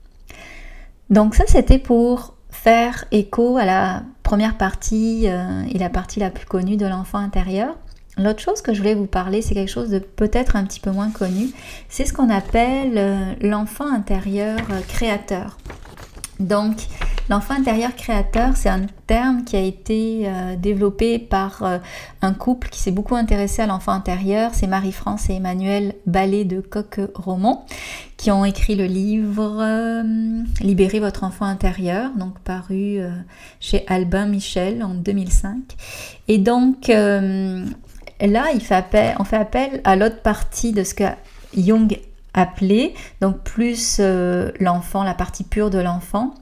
Donc 1.09 1.35
ça, 1.35 1.43
c'était 1.47 1.79
pour 1.79 2.35
faire 2.49 3.05
écho 3.11 3.57
à 3.57 3.65
la 3.65 4.03
première 4.23 4.57
partie 4.57 5.27
euh, 5.27 5.63
et 5.71 5.77
la 5.77 5.89
partie 5.89 6.19
la 6.19 6.31
plus 6.31 6.45
connue 6.45 6.77
de 6.77 6.85
l'enfant 6.85 7.19
intérieur. 7.19 7.75
L'autre 8.17 8.39
chose 8.39 8.61
que 8.61 8.73
je 8.73 8.79
voulais 8.79 8.95
vous 8.95 9.07
parler, 9.07 9.41
c'est 9.41 9.53
quelque 9.53 9.71
chose 9.71 9.89
de 9.89 9.99
peut-être 9.99 10.55
un 10.55 10.63
petit 10.63 10.79
peu 10.79 10.89
moins 10.89 11.11
connu. 11.11 11.49
C'est 11.89 12.05
ce 12.05 12.13
qu'on 12.13 12.29
appelle 12.29 12.93
euh, 12.97 13.33
l'enfant 13.41 13.91
intérieur 13.91 14.57
euh, 14.71 14.79
créateur. 14.87 15.57
Donc, 16.39 16.77
l'enfant 17.29 17.53
intérieur 17.55 17.95
créateur, 17.95 18.55
c'est 18.55 18.69
un 18.69 18.85
terme 19.07 19.43
qui 19.43 19.55
a 19.55 19.61
été 19.61 20.23
euh, 20.25 20.55
développé 20.55 21.19
par 21.19 21.63
euh, 21.63 21.77
un 22.21 22.33
couple 22.33 22.69
qui 22.69 22.79
s'est 22.79 22.91
beaucoup 22.91 23.15
intéressé 23.15 23.61
à 23.61 23.67
l'enfant 23.67 23.91
intérieur. 23.91 24.51
C'est 24.53 24.67
Marie-France 24.67 25.29
et 25.29 25.33
Emmanuel 25.33 25.95
Ballet 26.05 26.45
de 26.45 26.61
Coq-Romont 26.61 27.63
qui 28.17 28.31
ont 28.31 28.45
écrit 28.45 28.75
le 28.75 28.85
livre 28.85 29.59
euh, 29.61 30.03
Libérez 30.61 30.99
votre 30.99 31.23
enfant 31.23 31.45
intérieur, 31.45 32.11
donc 32.15 32.39
paru 32.39 32.99
chez 33.59 33.83
Albin 33.87 34.25
Michel 34.25 34.83
en 34.83 34.93
2005. 34.93 35.55
Et 36.27 36.37
donc, 36.37 36.87
là, 36.87 37.15
on 38.19 39.23
fait 39.23 39.37
appel 39.37 39.81
à 39.83 39.95
l'autre 39.95 40.21
partie 40.21 40.71
de 40.71 40.83
ce 40.83 40.93
que 40.93 41.03
Jung 41.57 41.99
appelé, 42.35 42.93
donc 43.21 43.39
plus 43.39 43.97
euh, 43.99 44.51
l'enfant, 44.59 45.03
la 45.03 45.13
partie 45.13 45.43
pure 45.43 45.69
de 45.69 45.79
l'enfant, 45.79 46.35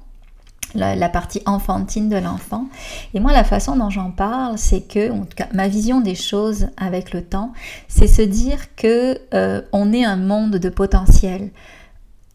la, 0.75 1.09
partie 1.09 1.41
enfantine 1.45 2.09
de 2.09 2.17
l'enfant. 2.17 2.65
Et 3.13 3.19
moi, 3.19 3.31
la 3.31 3.43
façon 3.43 3.75
dont 3.75 3.89
j'en 3.89 4.11
parle, 4.11 4.57
c'est 4.57 4.81
que, 4.81 5.11
en 5.11 5.25
tout 5.25 5.35
cas, 5.35 5.47
ma 5.53 5.67
vision 5.67 6.01
des 6.01 6.15
choses 6.15 6.67
avec 6.77 7.13
le 7.13 7.23
temps, 7.23 7.53
c'est 7.87 8.07
se 8.07 8.21
dire 8.21 8.75
que 8.75 9.19
euh, 9.33 9.61
on 9.71 9.93
est 9.93 10.05
un 10.05 10.17
monde 10.17 10.57
de 10.57 10.69
potentiel. 10.69 11.51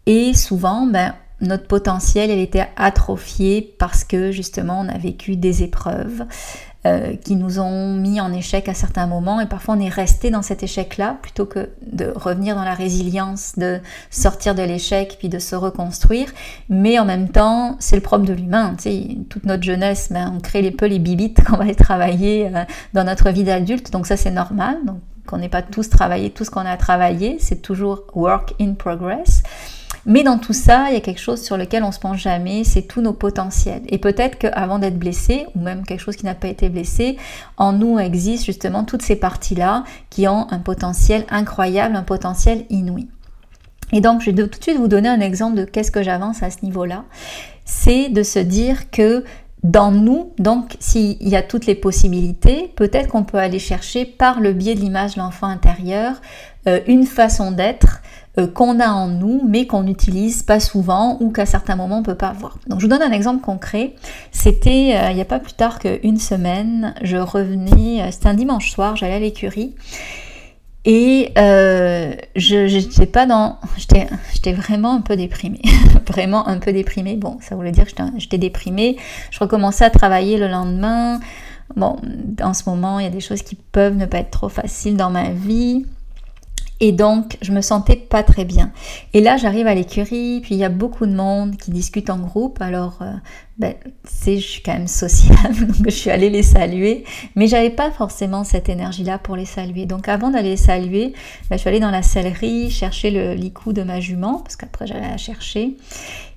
Et 0.07 0.33
souvent, 0.35 0.87
ben, 0.87 1.15
notre 1.41 1.67
potentiel, 1.67 2.31
elle 2.31 2.39
était 2.41 2.69
atrophié 2.77 3.75
parce 3.79 4.05
que 4.05 4.33
justement, 4.33 4.81
on 4.81 4.89
a 4.89 4.99
vécu 4.99 5.37
des 5.37 5.63
épreuves. 5.63 6.25
Euh, 6.87 7.17
qui 7.17 7.35
nous 7.35 7.59
ont 7.59 7.93
mis 7.95 8.21
en 8.21 8.33
échec 8.33 8.69
à 8.69 8.73
certains 8.73 9.09
moments 9.09 9.41
et 9.41 9.47
parfois 9.47 9.75
on 9.77 9.81
est 9.81 9.89
resté 9.89 10.31
dans 10.31 10.43
cet 10.43 10.63
échec-là 10.63 11.17
plutôt 11.21 11.45
que 11.45 11.71
de 11.85 12.13
revenir 12.15 12.55
dans 12.55 12.63
la 12.63 12.73
résilience, 12.73 13.59
de 13.59 13.81
sortir 14.11 14.55
de 14.55 14.63
l'échec 14.63 15.17
puis 15.19 15.29
de 15.29 15.41
se 15.41 15.57
reconstruire. 15.57 16.33
Mais 16.69 17.01
en 17.01 17.05
même 17.05 17.31
temps, 17.31 17.75
c'est 17.81 17.97
le 17.97 18.01
propre 18.01 18.27
de 18.27 18.33
l'humain. 18.33 18.77
Toute 19.29 19.45
notre 19.45 19.65
jeunesse, 19.65 20.13
ben, 20.13 20.33
on 20.37 20.41
crée 20.41 20.63
les 20.63 20.71
peu 20.71 20.87
les 20.87 21.01
bibites 21.01 21.43
qu'on 21.45 21.57
va 21.57 21.65
aller 21.65 21.75
travailler 21.75 22.47
euh, 22.55 22.63
dans 22.95 23.03
notre 23.03 23.31
vie 23.31 23.43
d'adulte, 23.43 23.91
donc 23.91 24.07
ça 24.07 24.17
c'est 24.17 24.31
normal. 24.31 24.77
Donc 24.87 25.01
qu'on 25.27 25.39
n'ait 25.39 25.49
pas 25.49 25.63
tous 25.63 25.91
travaillé 25.91 26.31
tout 26.31 26.45
ce 26.45 26.51
qu'on 26.51 26.61
a 26.65 26.77
travaillé, 26.77 27.39
c'est 27.41 27.61
toujours 27.61 28.05
work 28.15 28.55
in 28.61 28.75
progress. 28.75 29.43
Mais 30.09 30.23
dans 30.23 30.39
tout 30.39 30.55
ça, 30.55 30.87
il 30.89 30.95
y 30.95 30.97
a 30.97 31.01
quelque 31.01 31.21
chose 31.21 31.43
sur 31.43 31.59
lequel 31.59 31.85
on 31.85 31.93
se 31.93 31.99
penche 31.99 32.23
jamais, 32.23 32.65
c'est 32.65 32.81
tous 32.81 33.03
nos 33.03 33.13
potentiels. 33.13 33.83
Et 33.91 33.99
peut-être 33.99 34.39
qu'avant 34.39 34.79
d'être 34.79 34.99
blessé, 34.99 35.45
ou 35.55 35.61
même 35.61 35.85
quelque 35.85 36.01
chose 36.01 36.17
qui 36.17 36.25
n'a 36.25 36.35
pas 36.35 36.49
été 36.49 36.71
blessé, 36.71 37.19
en 37.59 37.75
nous 37.75 37.99
existent 37.99 38.47
justement 38.47 38.85
toutes 38.85 39.03
ces 39.03 39.17
parties-là 39.17 39.85
qui 40.09 40.27
ont 40.27 40.51
un 40.51 40.61
potentiel 40.61 41.27
incroyable, 41.29 41.95
un 41.95 42.03
potentiel 42.03 42.65
inouï. 42.71 43.07
Et 43.93 44.01
donc, 44.01 44.23
je 44.23 44.31
vais 44.31 44.49
tout 44.49 44.59
de 44.59 44.63
suite 44.63 44.79
vous 44.79 44.89
donner 44.89 45.11
un 45.11 45.21
exemple 45.21 45.59
de 45.59 45.65
qu'est-ce 45.65 45.91
que 45.91 46.03
j'avance 46.03 46.43
à 46.43 46.49
ce 46.49 46.59
niveau-là. 46.63 47.05
C'est 47.67 48.09
de 48.09 48.23
se 48.23 48.39
dire 48.39 48.91
que 48.91 49.25
dans 49.63 49.91
nous, 49.91 50.33
donc 50.39 50.77
s'il 50.79 51.17
y 51.27 51.37
a 51.37 51.43
toutes 51.43 51.67
les 51.67 51.75
possibilités, 51.75 52.73
peut-être 52.77 53.09
qu'on 53.09 53.25
peut 53.25 53.39
aller 53.39 53.59
chercher 53.59 54.07
par 54.07 54.41
le 54.41 54.53
biais 54.55 54.75
de 54.75 54.81
l'image 54.81 55.17
de 55.17 55.21
l'enfant 55.21 55.49
intérieur 55.49 56.21
euh, 56.67 56.81
une 56.87 57.05
façon 57.05 57.51
d'être 57.51 58.01
qu'on 58.47 58.81
a 58.81 58.89
en 58.89 59.09
nous, 59.09 59.43
mais 59.47 59.67
qu'on 59.67 59.83
n'utilise 59.83 60.43
pas 60.43 60.61
souvent 60.61 61.17
ou 61.21 61.31
qu'à 61.31 61.47
certains 61.47 61.77
moments 61.77 61.99
on 61.99 62.03
peut 62.03 62.15
pas 62.15 62.29
avoir. 62.29 62.59
Donc 62.69 62.81
je 62.81 62.87
vous 62.87 62.91
donne 62.91 63.03
un 63.03 63.13
exemple 63.13 63.43
concret. 63.43 63.95
C'était 64.33 64.97
euh, 64.97 65.11
il 65.11 65.17
n'y 65.17 65.21
a 65.21 65.27
pas 65.27 65.39
plus 65.39 65.55
tard 65.55 65.79
qu'une 65.79 66.19
semaine, 66.19 66.95
je 67.03 67.17
revenais, 67.17 68.03
euh, 68.03 68.11
c'était 68.11 68.29
un 68.29 68.35
dimanche 68.35 68.71
soir, 68.71 68.97
j'allais 68.97 69.15
à 69.15 69.21
l'écurie. 69.21 69.75
Et 70.85 71.33
je 71.35 72.75
n'étais 72.75 73.05
pas 73.05 73.27
dans. 73.27 73.59
J'étais 73.77 74.53
vraiment 74.55 74.95
un 74.95 75.03
peu 75.03 75.17
déprimée. 75.17 75.61
vraiment 76.07 76.49
un 76.49 76.59
peu 76.59 76.73
déprimée. 76.73 77.17
Bon, 77.17 77.37
ça 77.43 77.57
voulait 77.57 77.73
dire 77.73 77.85
que 77.85 78.03
j'étais 78.17 78.39
déprimée. 78.39 78.97
Je 79.31 79.39
recommençais 79.39 79.85
à 79.85 79.91
travailler 79.91 80.39
le 80.39 80.49
lendemain. 80.49 81.21
Bon, 81.77 81.97
en 82.43 82.55
ce 82.55 82.69
moment, 82.71 82.99
il 82.99 83.05
y 83.05 83.07
a 83.07 83.11
des 83.11 83.21
choses 83.21 83.43
qui 83.43 83.55
peuvent 83.55 83.97
ne 83.97 84.07
pas 84.07 84.19
être 84.19 84.31
trop 84.31 84.49
faciles 84.49 84.97
dans 84.97 85.11
ma 85.11 85.31
vie. 85.31 85.85
Et 86.81 86.93
donc, 86.93 87.37
je 87.43 87.51
me 87.51 87.61
sentais 87.61 87.97
pas 87.97 88.23
très 88.23 88.45
bien. 88.45 88.71
Et 89.13 89.21
là, 89.21 89.37
j'arrive 89.37 89.67
à 89.67 89.75
l'écurie, 89.75 90.41
puis 90.41 90.55
il 90.55 90.59
y 90.59 90.65
a 90.65 90.69
beaucoup 90.69 91.07
de 91.07 91.15
monde 91.15 91.57
qui 91.57 91.73
discute 91.73 92.09
en 92.09 92.19
groupe. 92.19 92.61
Alors, 92.61 92.99
euh, 93.03 93.13
ben, 93.59 93.75
je 94.25 94.37
suis 94.37 94.63
quand 94.63 94.75
même 94.75 94.87
sociable, 94.87 95.67
donc 95.67 95.85
je 95.87 95.91
suis 95.91 96.11
allée 96.11 96.31
les 96.31 96.45
saluer. 96.45 97.05
Mais 97.35 97.49
j'avais 97.49 97.71
pas 97.71 97.91
forcément 97.91 98.45
cette 98.45 98.69
énergie-là 98.69 99.19
pour 99.19 99.35
les 99.35 99.45
saluer. 99.45 99.87
Donc, 99.87 100.09
avant 100.09 100.31
d'aller 100.31 100.51
les 100.51 100.57
saluer, 100.57 101.15
ben, 101.51 101.57
je 101.57 101.59
suis 101.59 101.69
allée 101.69 101.81
dans 101.81 101.91
la 101.91 102.03
sellerie 102.03 102.71
chercher 102.71 103.11
le 103.11 103.35
licou 103.35 103.73
de 103.73 103.83
ma 103.83 103.99
jument, 103.99 104.39
parce 104.39 104.55
qu'après, 104.55 104.87
j'allais 104.87 105.09
la 105.09 105.17
chercher. 105.17 105.77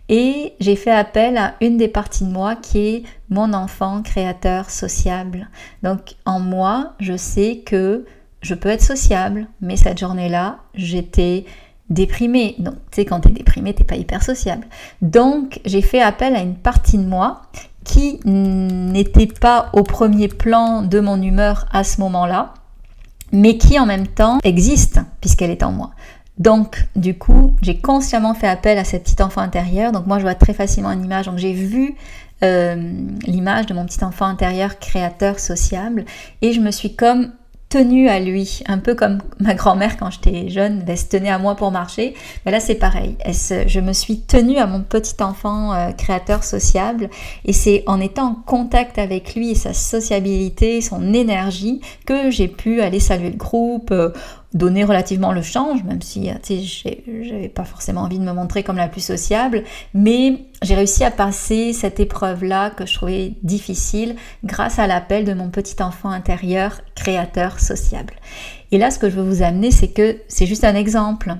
Et 0.10 0.54
j'ai 0.60 0.76
fait 0.76 0.92
appel 0.92 1.38
à 1.38 1.54
une 1.62 1.78
des 1.78 1.88
parties 1.88 2.26
de 2.26 2.32
moi 2.32 2.56
qui 2.56 2.80
est 2.80 3.04
mon 3.30 3.54
enfant 3.54 4.02
créateur 4.02 4.70
sociable. 4.70 5.50
Donc, 5.84 6.16
en 6.26 6.40
moi, 6.40 6.96
je 7.00 7.16
sais 7.16 7.62
que 7.66 8.06
je 8.42 8.56
peux 8.56 8.70
être 8.70 8.82
sociable, 8.82 9.48
mais 9.62 9.78
cette 9.78 10.00
journée-là, 10.00 10.58
j'étais 10.74 11.46
déprimée. 11.90 12.56
Donc, 12.60 12.76
tu 12.92 12.98
sais, 12.98 13.06
quand 13.06 13.22
tu 13.22 13.30
es 13.30 13.32
déprimé, 13.32 13.74
t'es 13.74 13.84
pas 13.84 13.96
hyper 13.96 14.24
sociable. 14.24 14.66
Donc, 15.02 15.60
j'ai 15.66 15.82
fait 15.82 16.02
appel 16.02 16.36
à 16.36 16.42
une 16.42 16.56
partie 16.56 16.98
de 16.98 17.06
moi 17.06 17.44
qui 17.84 18.20
n'était 18.26 19.28
pas 19.28 19.70
au 19.74 19.84
premier 19.84 20.28
plan 20.28 20.82
de 20.82 21.00
mon 21.00 21.22
humeur 21.22 21.66
à 21.72 21.84
ce 21.84 22.00
moment-là, 22.02 22.54
mais 23.32 23.58
qui 23.58 23.80
en 23.80 23.86
même 23.86 24.08
temps 24.08 24.40
existe 24.44 25.00
puisqu'elle 25.20 25.52
est 25.52 25.64
en 25.64 25.72
moi. 25.72 25.92
Donc, 26.38 26.88
du 26.96 27.18
coup, 27.18 27.56
j'ai 27.62 27.80
consciemment 27.80 28.34
fait 28.34 28.48
appel 28.48 28.78
à 28.78 28.84
cette 28.84 29.04
petite 29.04 29.22
enfant 29.22 29.42
intérieur. 29.42 29.92
Donc, 29.92 30.08
moi, 30.08 30.18
je 30.18 30.24
vois 30.24 30.34
très 30.36 30.54
facilement 30.54 30.92
une 30.92 31.04
image. 31.04 31.26
Donc, 31.28 31.38
j'ai 31.38 31.54
vu 31.54 31.96
euh, 32.44 32.94
l'image 33.28 33.68
de 33.68 33.74
mon 33.74 33.86
petit 33.86 34.04
enfant 34.04 34.26
intérieur 34.26 34.80
créateur 34.80 35.40
sociable 35.40 36.06
et 36.42 36.54
je 36.54 36.60
me 36.60 36.72
suis 36.72 36.96
comme 36.96 37.32
tenu 37.72 38.10
à 38.10 38.20
lui, 38.20 38.62
un 38.68 38.80
peu 38.80 38.96
comme 38.96 39.20
ma 39.40 39.54
grand-mère 39.54 39.96
quand 39.98 40.12
j'étais 40.12 40.50
jeune, 40.50 40.84
elle 40.86 40.98
se 40.98 41.06
tenait 41.06 41.30
à 41.30 41.40
moi 41.40 41.56
pour 41.56 41.72
marcher. 41.72 42.14
Mais 42.46 42.52
là 42.52 42.60
c'est 42.60 42.76
pareil, 42.76 43.16
je 43.26 43.80
me 43.80 43.94
suis 43.94 44.20
tenue 44.20 44.58
à 44.58 44.68
mon 44.68 44.82
petit 44.82 45.16
enfant 45.24 45.74
euh, 45.74 45.92
créateur 45.94 46.44
sociable 46.44 47.10
et 47.46 47.54
c'est 47.54 47.84
en 47.88 48.02
étant 48.02 48.28
en 48.28 48.34
contact 48.36 49.00
avec 49.00 49.36
lui 49.36 49.52
et 49.52 49.56
sa 49.56 49.74
sociabilité, 49.74 50.82
son 50.82 51.14
énergie 51.14 51.80
que 52.06 52.30
j'ai 52.30 52.50
pu 52.50 52.82
aller 52.82 53.00
saluer 53.00 53.30
le 53.30 53.38
groupe, 53.38 53.92
euh, 53.92 54.10
donner 54.54 54.84
relativement 54.84 55.32
le 55.32 55.42
change, 55.42 55.84
même 55.84 56.02
si 56.02 56.30
j'avais 57.24 57.50
pas 57.50 57.64
forcément 57.64 58.02
envie 58.02 58.20
de 58.20 58.24
me 58.24 58.34
montrer 58.34 58.64
comme 58.64 58.76
la 58.76 58.88
plus 58.88 59.02
sociable, 59.02 59.64
mais 59.94 60.46
j'ai 60.62 60.76
réussi 60.76 61.04
à 61.04 61.12
passer 61.12 61.74
cette 61.74 62.00
épreuve-là 62.00 62.70
que 62.72 62.86
je 62.86 62.94
trouvais 62.94 63.34
difficile 63.44 64.16
grâce 64.44 64.78
à 64.78 64.88
l'appel 64.88 65.24
de 65.24 65.34
mon 65.34 65.50
petit 65.50 65.82
enfant 65.82 66.10
intérieur 66.10 66.82
créateur 66.96 67.60
sociable. 67.60 68.14
Et 68.72 68.78
là, 68.78 68.92
ce 68.92 69.00
que 69.00 69.10
je 69.10 69.16
veux 69.16 69.28
vous 69.28 69.42
amener, 69.42 69.72
c'est 69.72 69.90
que 69.90 70.18
c'est 70.28 70.46
juste 70.46 70.64
un 70.64 70.76
exemple. 70.76 71.36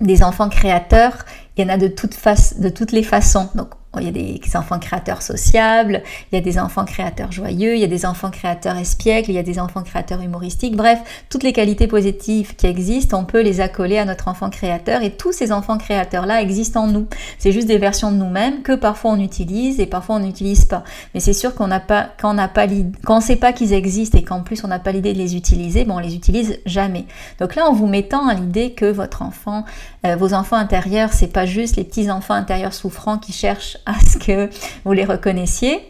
Des 0.00 0.22
enfants 0.22 0.48
créateurs, 0.48 1.24
il 1.56 1.64
y 1.64 1.66
en 1.66 1.72
a 1.72 1.76
de, 1.76 1.88
toutes, 1.88 2.16
de 2.58 2.68
toutes 2.68 2.92
les 2.92 3.02
façons. 3.02 3.48
Il 3.96 4.04
y 4.04 4.08
a 4.08 4.12
des 4.12 4.40
enfants 4.54 4.78
créateurs 4.78 5.22
sociables, 5.22 6.02
il 6.30 6.36
y 6.36 6.38
a 6.38 6.42
des 6.42 6.58
enfants 6.58 6.84
créateurs 6.84 7.32
joyeux, 7.32 7.74
il 7.74 7.80
y 7.80 7.84
a 7.84 7.88
des 7.88 8.04
enfants 8.04 8.30
créateurs 8.30 8.76
espiègles, 8.76 9.30
il 9.30 9.34
y 9.34 9.38
a 9.38 9.42
des 9.42 9.58
enfants 9.58 9.82
créateurs 9.82 10.20
humoristiques. 10.20 10.76
Bref, 10.76 11.00
toutes 11.30 11.42
les 11.42 11.52
qualités 11.52 11.86
positives 11.86 12.54
qui 12.54 12.66
existent, 12.66 13.18
on 13.18 13.24
peut 13.24 13.40
les 13.40 13.60
accoler 13.60 13.98
à 13.98 14.04
notre 14.04 14.28
enfant 14.28 14.50
créateur 14.50 15.02
et 15.02 15.16
tous 15.16 15.32
ces 15.32 15.52
enfants 15.52 15.78
créateurs-là 15.78 16.42
existent 16.42 16.84
en 16.84 16.86
nous. 16.88 17.06
C'est 17.38 17.52
juste 17.52 17.66
des 17.66 17.78
versions 17.78 18.12
de 18.12 18.16
nous-mêmes 18.16 18.62
que 18.62 18.74
parfois 18.74 19.12
on 19.12 19.20
utilise 19.20 19.80
et 19.80 19.86
parfois 19.86 20.16
on 20.16 20.20
n'utilise 20.20 20.66
pas. 20.66 20.84
Mais 21.14 21.20
c'est 21.20 21.32
sûr 21.32 21.54
qu'on 21.54 21.66
n'a 21.66 21.80
pas, 21.80 22.10
quand 22.20 22.30
on 22.30 22.34
n'a 22.34 22.48
pas 22.48 22.66
quand 23.04 23.16
on 23.16 23.20
sait 23.20 23.36
pas 23.36 23.52
qu'ils 23.52 23.72
existent 23.72 24.18
et 24.18 24.22
qu'en 24.22 24.42
plus 24.42 24.64
on 24.64 24.68
n'a 24.68 24.78
pas 24.78 24.92
l'idée 24.92 25.14
de 25.14 25.18
les 25.18 25.34
utiliser, 25.34 25.84
bon, 25.84 25.96
on 25.96 25.98
les 26.00 26.14
utilise 26.14 26.60
jamais. 26.66 27.06
Donc 27.40 27.54
là, 27.54 27.66
en 27.66 27.72
vous 27.72 27.86
mettant 27.86 28.28
à 28.28 28.34
l'idée 28.34 28.72
que 28.72 28.90
votre 28.90 29.22
enfant, 29.22 29.64
euh, 30.06 30.16
vos 30.16 30.34
enfants 30.34 30.56
intérieurs, 30.56 31.12
c'est 31.12 31.32
pas 31.32 31.46
juste 31.46 31.76
les 31.76 31.84
petits 31.84 32.10
enfants 32.10 32.34
intérieurs 32.34 32.74
souffrants 32.74 33.18
qui 33.18 33.32
cherchent 33.32 33.78
à 33.88 33.94
ce 34.06 34.18
que 34.18 34.48
vous 34.84 34.92
les 34.92 35.04
reconnaissiez. 35.04 35.80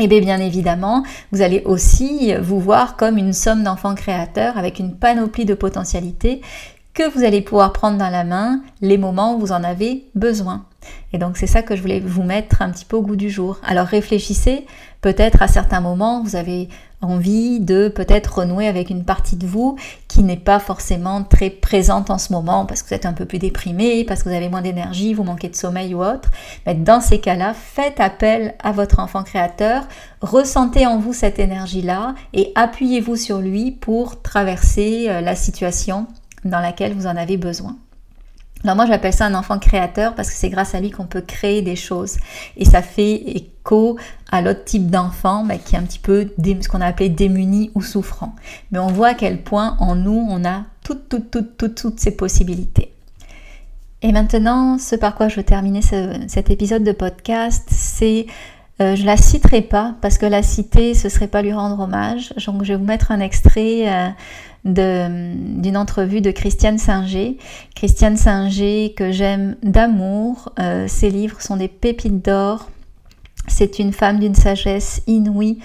Et 0.00 0.06
bien, 0.06 0.20
bien 0.20 0.40
évidemment, 0.40 1.04
vous 1.32 1.42
allez 1.42 1.62
aussi 1.64 2.32
vous 2.40 2.60
voir 2.60 2.96
comme 2.96 3.18
une 3.18 3.32
somme 3.32 3.64
d'enfants 3.64 3.94
créateurs 3.94 4.56
avec 4.56 4.78
une 4.78 4.96
panoplie 4.96 5.44
de 5.44 5.54
potentialités 5.54 6.40
vous 7.02 7.24
allez 7.24 7.40
pouvoir 7.40 7.72
prendre 7.72 7.98
dans 7.98 8.10
la 8.10 8.24
main 8.24 8.60
les 8.80 8.98
moments 8.98 9.34
où 9.34 9.40
vous 9.40 9.52
en 9.52 9.64
avez 9.64 10.04
besoin. 10.14 10.64
Et 11.12 11.18
donc 11.18 11.36
c'est 11.36 11.46
ça 11.46 11.62
que 11.62 11.76
je 11.76 11.82
voulais 11.82 12.00
vous 12.00 12.22
mettre 12.22 12.62
un 12.62 12.70
petit 12.70 12.84
peu 12.84 12.96
au 12.96 13.02
goût 13.02 13.16
du 13.16 13.30
jour. 13.30 13.58
Alors 13.66 13.86
réfléchissez, 13.86 14.66
peut-être 15.00 15.42
à 15.42 15.48
certains 15.48 15.80
moments 15.80 16.22
vous 16.22 16.36
avez 16.36 16.68
envie 17.00 17.60
de 17.60 17.88
peut-être 17.88 18.38
renouer 18.38 18.66
avec 18.66 18.90
une 18.90 19.04
partie 19.04 19.36
de 19.36 19.46
vous 19.46 19.76
qui 20.08 20.22
n'est 20.24 20.36
pas 20.36 20.58
forcément 20.58 21.22
très 21.22 21.50
présente 21.50 22.10
en 22.10 22.18
ce 22.18 22.32
moment 22.32 22.66
parce 22.66 22.82
que 22.82 22.88
vous 22.88 22.94
êtes 22.94 23.06
un 23.06 23.12
peu 23.12 23.24
plus 23.24 23.38
déprimé, 23.38 24.04
parce 24.04 24.22
que 24.22 24.28
vous 24.28 24.34
avez 24.34 24.48
moins 24.48 24.62
d'énergie, 24.62 25.14
vous 25.14 25.22
manquez 25.22 25.48
de 25.48 25.56
sommeil 25.56 25.94
ou 25.94 26.02
autre. 26.02 26.30
Mais 26.66 26.74
dans 26.74 27.00
ces 27.00 27.20
cas-là, 27.20 27.54
faites 27.54 28.00
appel 28.00 28.54
à 28.62 28.72
votre 28.72 28.98
enfant 28.98 29.22
créateur, 29.22 29.86
ressentez 30.20 30.86
en 30.86 30.98
vous 30.98 31.12
cette 31.12 31.38
énergie-là 31.38 32.14
et 32.32 32.50
appuyez-vous 32.56 33.16
sur 33.16 33.38
lui 33.38 33.70
pour 33.70 34.20
traverser 34.22 35.06
euh, 35.08 35.20
la 35.20 35.36
situation 35.36 36.06
dans 36.44 36.60
laquelle 36.60 36.94
vous 36.94 37.06
en 37.06 37.16
avez 37.16 37.36
besoin. 37.36 37.76
Alors 38.64 38.74
moi 38.74 38.86
j'appelle 38.86 39.12
ça 39.12 39.26
un 39.26 39.34
enfant 39.34 39.58
créateur 39.58 40.14
parce 40.14 40.30
que 40.30 40.34
c'est 40.34 40.48
grâce 40.48 40.74
à 40.74 40.80
lui 40.80 40.90
qu'on 40.90 41.06
peut 41.06 41.20
créer 41.20 41.62
des 41.62 41.76
choses. 41.76 42.16
Et 42.56 42.64
ça 42.64 42.82
fait 42.82 43.14
écho 43.14 43.98
à 44.32 44.42
l'autre 44.42 44.64
type 44.64 44.90
d'enfant 44.90 45.44
bah, 45.44 45.58
qui 45.58 45.76
est 45.76 45.78
un 45.78 45.84
petit 45.84 46.00
peu 46.00 46.28
ce 46.38 46.68
qu'on 46.68 46.80
a 46.80 46.86
appelé 46.86 47.08
démuni 47.08 47.70
ou 47.74 47.82
souffrant. 47.82 48.34
Mais 48.72 48.78
on 48.78 48.88
voit 48.88 49.08
à 49.08 49.14
quel 49.14 49.42
point 49.42 49.76
en 49.78 49.94
nous 49.94 50.26
on 50.28 50.44
a 50.44 50.64
toutes, 50.82 51.08
toutes, 51.08 51.30
toutes, 51.30 51.56
toutes, 51.56 51.74
toutes 51.76 52.00
ces 52.00 52.16
possibilités. 52.16 52.92
Et 54.00 54.12
maintenant, 54.12 54.78
ce 54.78 54.94
par 54.94 55.16
quoi 55.16 55.28
je 55.28 55.36
veux 55.36 55.42
terminer 55.42 55.82
cet 55.82 56.50
épisode 56.50 56.84
de 56.84 56.92
podcast, 56.92 57.66
c'est 57.70 58.26
euh, 58.80 58.94
je 58.94 59.04
la 59.04 59.16
citerai 59.16 59.62
pas 59.62 59.96
parce 60.00 60.18
que 60.18 60.26
la 60.26 60.42
citer, 60.42 60.94
ce 60.94 61.08
serait 61.08 61.26
pas 61.26 61.42
lui 61.42 61.52
rendre 61.52 61.80
hommage. 61.80 62.32
Donc 62.46 62.62
je 62.62 62.72
vais 62.72 62.78
vous 62.78 62.84
mettre 62.84 63.10
un 63.10 63.20
extrait 63.20 63.88
euh, 63.88 64.08
d'une 64.64 65.76
entrevue 65.76 66.20
de 66.20 66.30
Christiane 66.30 66.78
Singer. 66.78 67.38
Christiane 67.74 68.16
Singer 68.16 68.94
que 68.96 69.10
j'aime 69.10 69.56
d'amour. 69.62 70.52
Euh, 70.60 70.86
ses 70.86 71.10
livres 71.10 71.40
sont 71.40 71.56
des 71.56 71.68
pépites 71.68 72.24
d'or. 72.24 72.70
C'est 73.48 73.78
une 73.78 73.92
femme 73.92 74.20
d'une 74.20 74.34
sagesse 74.34 75.02
inouïe, 75.06 75.58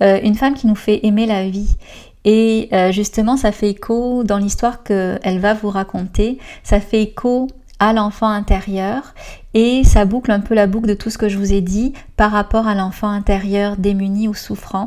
une 0.00 0.34
femme 0.34 0.54
qui 0.54 0.66
nous 0.66 0.74
fait 0.74 1.06
aimer 1.06 1.24
la 1.24 1.48
vie. 1.48 1.76
Et 2.24 2.68
justement, 2.90 3.36
ça 3.36 3.52
fait 3.52 3.70
écho 3.70 4.24
dans 4.24 4.38
l'histoire 4.38 4.82
qu'elle 4.82 5.38
va 5.38 5.54
vous 5.54 5.70
raconter, 5.70 6.38
ça 6.64 6.80
fait 6.80 7.00
écho 7.00 7.46
à 7.78 7.92
l'enfant 7.92 8.28
intérieur 8.28 9.14
et 9.54 9.82
ça 9.84 10.04
boucle 10.04 10.30
un 10.30 10.40
peu 10.40 10.54
la 10.54 10.66
boucle 10.66 10.88
de 10.88 10.94
tout 10.94 11.10
ce 11.10 11.18
que 11.18 11.28
je 11.28 11.38
vous 11.38 11.52
ai 11.52 11.60
dit 11.60 11.92
par 12.16 12.30
rapport 12.30 12.66
à 12.66 12.74
l'enfant 12.74 13.08
intérieur 13.08 13.76
démuni 13.76 14.28
ou 14.28 14.34
souffrant, 14.34 14.86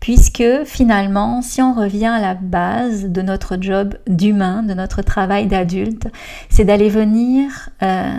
puisque 0.00 0.44
finalement, 0.64 1.42
si 1.42 1.62
on 1.62 1.74
revient 1.74 2.06
à 2.06 2.20
la 2.20 2.34
base 2.34 3.06
de 3.06 3.22
notre 3.22 3.56
job 3.60 3.94
d'humain, 4.06 4.62
de 4.62 4.74
notre 4.74 5.02
travail 5.02 5.46
d'adulte, 5.46 6.08
c'est 6.48 6.64
d'aller 6.64 6.88
venir... 6.88 7.70
Euh, 7.82 8.12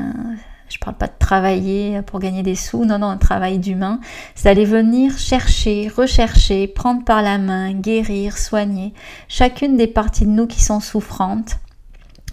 je 0.70 0.80
parle 0.80 0.98
pas 0.98 1.08
de 1.08 1.14
travailler 1.20 2.02
pour 2.02 2.20
gagner 2.20 2.42
des 2.42 2.56
sous, 2.56 2.84
non, 2.84 2.98
non, 2.98 3.08
un 3.08 3.18
travail 3.18 3.60
d'humain, 3.60 4.00
c'est 4.34 4.46
d'aller 4.46 4.66
venir 4.66 5.16
chercher, 5.20 5.88
rechercher, 5.88 6.68
prendre 6.68 7.04
par 7.04 7.22
la 7.22 7.38
main, 7.38 7.74
guérir, 7.74 8.40
soigner 8.40 8.94
chacune 9.28 9.78
des 9.78 9.86
parties 9.86 10.26
de 10.26 10.32
nous 10.32 10.48
qui 10.48 10.64
sont 10.64 10.80
souffrantes 10.80 11.58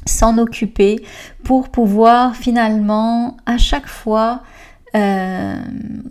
s'en 0.06 0.38
occuper 0.38 1.04
pour 1.44 1.68
pouvoir 1.68 2.36
finalement 2.36 3.36
à 3.46 3.58
chaque 3.58 3.86
fois 3.86 4.42
euh, 4.96 5.54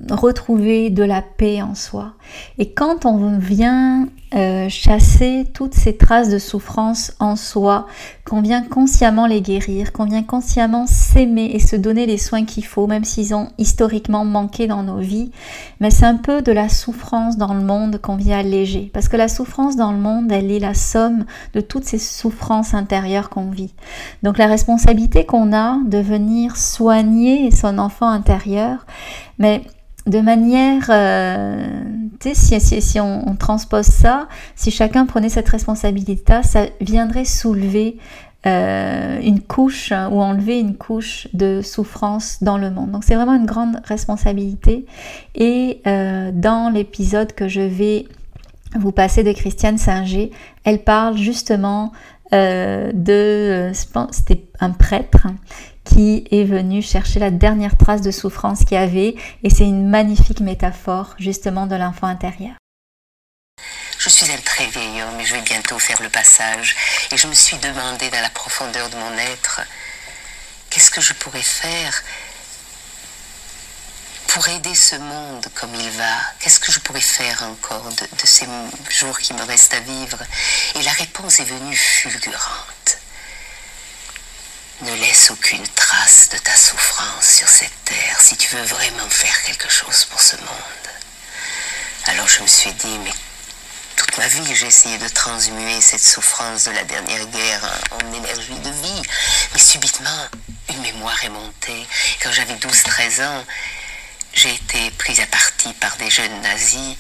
retrouver 0.10 0.90
de 0.90 1.04
la 1.04 1.22
paix 1.22 1.62
en 1.62 1.76
soi. 1.76 2.14
Et 2.58 2.72
quand 2.72 3.06
on 3.06 3.38
vient 3.38 4.08
euh, 4.34 4.70
chasser 4.70 5.46
toutes 5.54 5.74
ces 5.74 5.98
traces 5.98 6.30
de 6.30 6.40
souffrance 6.40 7.14
en 7.20 7.36
soi, 7.36 7.88
qu'on 8.30 8.42
vient 8.42 8.62
consciemment 8.62 9.26
les 9.26 9.42
guérir, 9.42 9.92
qu'on 9.92 10.06
vient 10.06 10.22
consciemment 10.22 10.86
s'aimer 10.86 11.50
et 11.54 11.60
se 11.60 11.76
donner 11.76 12.06
les 12.06 12.20
soins 12.20 12.46
qu'il 12.46 12.64
faut, 12.64 12.86
même 12.86 13.04
s'ils 13.04 13.34
ont 13.34 13.50
historiquement 13.58 14.24
manqué 14.24 14.68
dans 14.68 14.84
nos 14.84 15.00
vies, 15.00 15.32
mais 15.80 15.90
c'est 15.90 16.06
un 16.06 16.16
peu 16.16 16.44
de 16.44 16.52
la 16.52 16.70
souffrance 16.70 17.38
dans 17.38 17.56
le 17.56 17.64
monde 17.64 18.00
qu'on 18.00 18.18
vient 18.18 18.38
alléger. 18.38 18.92
Parce 18.94 19.10
que 19.10 19.18
la 19.18 19.28
souffrance 19.28 19.76
dans 19.76 19.92
le 19.92 19.98
monde, 19.98 20.32
elle 20.32 20.52
est 20.52 20.60
la 20.60 20.76
somme 20.76 21.26
de 21.54 21.62
toutes 21.62 21.86
ces 21.86 21.98
souffrances 21.98 22.76
intérieures 22.76 23.32
qu'on 23.32 23.50
vit. 23.50 23.74
Donc 24.22 24.38
la 24.38 24.46
responsabilité 24.46 25.26
qu'on 25.26 25.52
a 25.52 25.80
de 25.88 25.98
venir 25.98 26.56
soigner 26.56 27.50
son 27.50 27.80
enfant 27.80 28.10
intérieur, 28.10 28.86
mais 29.40 29.64
de 30.08 30.20
manière, 30.20 30.86
euh, 30.90 31.68
si, 32.22 33.00
on, 33.00 33.36
transpose 33.36 33.86
ça, 33.86 34.28
si 34.56 34.72
chacun 34.72 35.06
prenait 35.06 35.30
cette 35.30 35.50
responsabilité, 35.50 36.42
ça 36.44 36.66
viendrait 36.82 37.26
soulever 37.26 37.98
euh, 38.46 39.20
une 39.22 39.42
couche 39.42 39.92
ou 39.92 40.22
enlever 40.22 40.60
une 40.60 40.76
couche 40.76 41.28
de 41.34 41.62
souffrance 41.62 42.42
dans 42.42 42.58
le 42.58 42.72
monde. 42.72 42.92
Donc 42.92 43.04
c'est 43.04 43.16
vraiment 43.16 43.36
une 43.36 43.46
grande 43.46 43.82
responsabilité. 43.84 44.86
Et 45.36 45.82
euh, 45.86 46.32
dans 46.34 46.70
l'épisode 46.70 47.34
que 47.34 47.48
je 47.48 47.62
vais 47.62 48.08
vous 48.76 48.92
passer 48.92 49.24
de 49.24 49.32
Christiane 49.32 49.78
Singer, 49.78 50.32
elle 50.64 50.84
parle 50.84 51.18
justement 51.18 51.92
de, 52.32 53.72
c'était 54.12 54.44
un 54.60 54.70
prêtre 54.70 55.26
qui 55.94 56.26
est 56.32 56.44
venu 56.44 56.82
chercher 56.82 57.20
la 57.20 57.32
dernière 57.32 57.78
trace 57.78 58.02
de 58.02 58.12
souffrance 58.12 58.60
qu'il 58.60 58.78
y 58.78 58.78
avait, 58.78 59.16
et 59.44 59.50
c'est 59.50 59.64
une 59.64 59.90
magnifique 59.90 60.40
métaphore 60.40 61.16
justement 61.18 61.66
de 61.68 61.76
l'enfant 61.76 62.08
intérieur. 62.08 62.54
Je 63.98 64.10
suis 64.10 64.32
un 64.32 64.38
très 64.38 64.66
vieil 64.68 65.02
homme 65.02 65.20
et 65.20 65.26
je 65.26 65.36
vais 65.36 65.42
bientôt 65.42 65.78
faire 65.78 66.02
le 66.02 66.10
passage, 66.10 66.76
et 67.12 67.18
je 67.18 67.28
me 67.28 67.34
suis 67.34 67.58
demandé 67.58 68.10
dans 68.10 68.22
la 68.22 68.30
profondeur 68.30 68.90
de 68.90 68.96
mon 68.96 69.18
être, 69.18 69.62
qu'est-ce 70.70 70.92
que 70.92 71.02
je 71.02 71.14
pourrais 71.14 71.42
faire 71.42 72.04
pour 74.28 74.48
aider 74.48 74.76
ce 74.76 74.96
monde 74.96 75.48
comme 75.56 75.74
il 75.74 75.90
va? 75.92 76.16
Qu'est-ce 76.40 76.60
que 76.60 76.72
je 76.72 76.80
pourrais 76.80 77.02
faire 77.02 77.44
encore 77.44 77.90
de, 77.90 78.04
de, 78.04 78.26
ces 78.28 78.46
jours 78.90 79.18
qui 79.18 79.34
me 79.34 79.44
restent 79.44 79.74
à 79.74 79.80
vivre? 79.80 80.20
Et 80.76 80.84
la 80.84 80.92
réponse 80.92 81.40
est 81.40 81.46
venue 81.46 81.76
fulgurante. 81.76 82.99
Ne 84.82 84.96
laisse 84.96 85.30
aucune 85.30 85.68
trace 85.76 86.30
de 86.30 86.38
ta 86.38 86.56
souffrance 86.56 87.28
sur 87.28 87.50
cette 87.50 87.84
terre 87.84 88.22
si 88.22 88.38
tu 88.38 88.56
veux 88.56 88.64
vraiment 88.64 89.10
faire 89.10 89.44
quelque 89.44 89.70
chose 89.70 90.06
pour 90.06 90.22
ce 90.22 90.38
monde. 90.38 90.88
Alors 92.06 92.30
je 92.30 92.42
me 92.42 92.48
suis 92.48 92.72
dit, 92.72 92.98
mais 93.04 93.12
toute 93.98 94.18
ma 94.18 94.28
vie, 94.30 94.56
j'ai 94.56 94.68
essayé 94.68 94.98
de 94.98 95.10
transmuer 95.10 95.82
cette 95.82 96.02
souffrance 96.02 96.64
de 96.64 96.72
la 96.72 96.86
dernière 96.86 97.26
guerre 97.26 97.80
en, 97.92 98.14
énergie 98.14 98.58
de 98.60 98.70
vie. 98.70 99.02
Mais 99.54 99.60
subitement, 99.60 100.28
une 100.70 100.82
mémoire 100.82 101.22
est 101.26 101.30
montée. 101.30 101.86
Quand 102.24 102.32
j'avais 102.32 102.56
12-13 102.56 103.26
ans, 103.26 103.46
j'ai 104.34 104.54
été 104.54 104.92
prise 104.92 105.20
à 105.20 105.28
partie 105.28 105.74
par 105.74 105.98
des 105.98 106.10
jeunes 106.10 106.42
nazis 106.42 106.96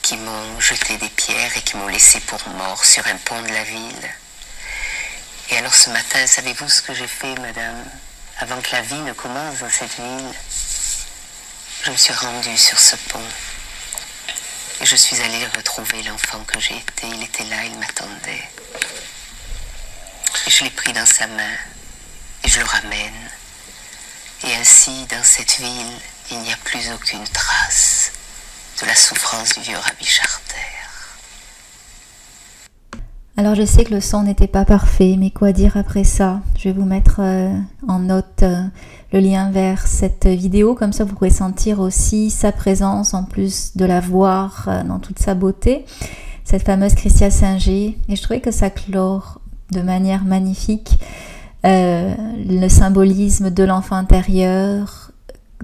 qui 0.00 0.16
m'ont 0.16 0.58
jeté 0.58 0.96
des 0.96 1.10
pierres 1.10 1.54
et 1.54 1.60
qui 1.60 1.76
m'ont 1.76 1.88
laissé 1.88 2.18
pour 2.20 2.40
mort 2.48 2.82
sur 2.82 3.06
un 3.06 3.16
pont 3.16 3.42
de 3.42 3.52
la 3.52 3.64
ville. 3.64 4.10
Et 5.50 5.58
alors 5.58 5.74
ce 5.74 5.90
matin, 5.90 6.24
savez-vous 6.28 6.68
ce 6.68 6.80
que 6.80 6.94
j'ai 6.94 7.08
fait, 7.08 7.34
madame 7.40 7.84
Avant 8.38 8.60
que 8.60 8.70
la 8.70 8.82
vie 8.82 9.00
ne 9.00 9.12
commence 9.12 9.58
dans 9.58 9.68
cette 9.68 9.96
ville, 9.96 10.32
je 11.82 11.90
me 11.90 11.96
suis 11.96 12.12
rendue 12.12 12.56
sur 12.56 12.78
ce 12.78 12.94
pont. 13.08 13.18
Et 14.80 14.86
je 14.86 14.94
suis 14.94 15.20
allée 15.20 15.44
retrouver 15.56 16.04
l'enfant 16.04 16.38
que 16.44 16.60
j'ai 16.60 16.76
été. 16.76 17.08
Il 17.08 17.22
était 17.24 17.44
là, 17.44 17.64
il 17.64 17.76
m'attendait. 17.78 18.48
Et 20.46 20.50
je 20.50 20.62
l'ai 20.62 20.70
pris 20.70 20.92
dans 20.92 21.06
sa 21.06 21.26
main 21.26 21.56
et 22.44 22.48
je 22.48 22.60
le 22.60 22.66
ramène. 22.66 23.30
Et 24.44 24.54
ainsi, 24.54 25.04
dans 25.06 25.24
cette 25.24 25.56
ville, 25.58 26.00
il 26.30 26.38
n'y 26.38 26.52
a 26.52 26.56
plus 26.58 26.92
aucune 26.92 27.26
trace 27.28 28.12
de 28.80 28.86
la 28.86 28.94
souffrance 28.94 29.54
du 29.54 29.62
vieux 29.62 29.78
Rabbi 29.78 30.06
Charter. 30.06 30.79
Alors 33.40 33.54
je 33.54 33.64
sais 33.64 33.84
que 33.84 33.94
le 33.94 34.02
son 34.02 34.24
n'était 34.24 34.46
pas 34.46 34.66
parfait, 34.66 35.16
mais 35.18 35.30
quoi 35.30 35.52
dire 35.52 35.78
après 35.78 36.04
ça? 36.04 36.42
Je 36.58 36.64
vais 36.64 36.74
vous 36.74 36.84
mettre 36.84 37.20
euh, 37.20 37.56
en 37.88 37.98
note 37.98 38.42
euh, 38.42 38.64
le 39.14 39.20
lien 39.20 39.50
vers 39.50 39.86
cette 39.86 40.26
vidéo, 40.26 40.74
comme 40.74 40.92
ça 40.92 41.04
vous 41.04 41.14
pourrez 41.14 41.30
sentir 41.30 41.80
aussi 41.80 42.28
sa 42.28 42.52
présence 42.52 43.14
en 43.14 43.24
plus 43.24 43.78
de 43.78 43.86
la 43.86 44.00
voir 44.00 44.66
euh, 44.68 44.82
dans 44.82 44.98
toute 44.98 45.18
sa 45.18 45.34
beauté, 45.34 45.86
cette 46.44 46.64
fameuse 46.64 46.94
Christia 46.94 47.30
Singer. 47.30 47.96
Et 48.10 48.14
je 48.14 48.20
trouvais 48.20 48.42
que 48.42 48.50
ça 48.50 48.68
clore 48.68 49.40
de 49.72 49.80
manière 49.80 50.24
magnifique 50.24 50.98
le 51.64 52.68
symbolisme 52.68 53.48
de 53.48 53.64
l'enfant 53.64 53.96
intérieur, 53.96 55.12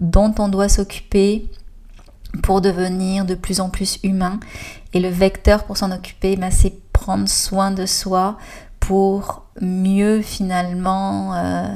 dont 0.01 0.35
on 0.39 0.49
doit 0.49 0.71
s'occuper 0.71 1.51
pour 2.43 2.62
devenir 2.62 3.27
de 3.27 3.35
plus 3.35 3.61
en 3.61 3.69
plus 3.69 3.99
humain. 4.03 4.41
Et 4.95 5.01
le 5.01 5.09
vecteur 5.09 5.65
pour 5.65 5.77
s'en 5.77 5.91
occuper, 5.91 6.37
ben, 6.37 6.51
c'est 6.51 6.86
prendre 6.96 7.28
soin 7.28 7.70
de 7.70 7.85
soi 7.85 8.38
pour 8.80 9.44
mieux 9.61 10.22
finalement 10.22 11.35
euh, 11.35 11.66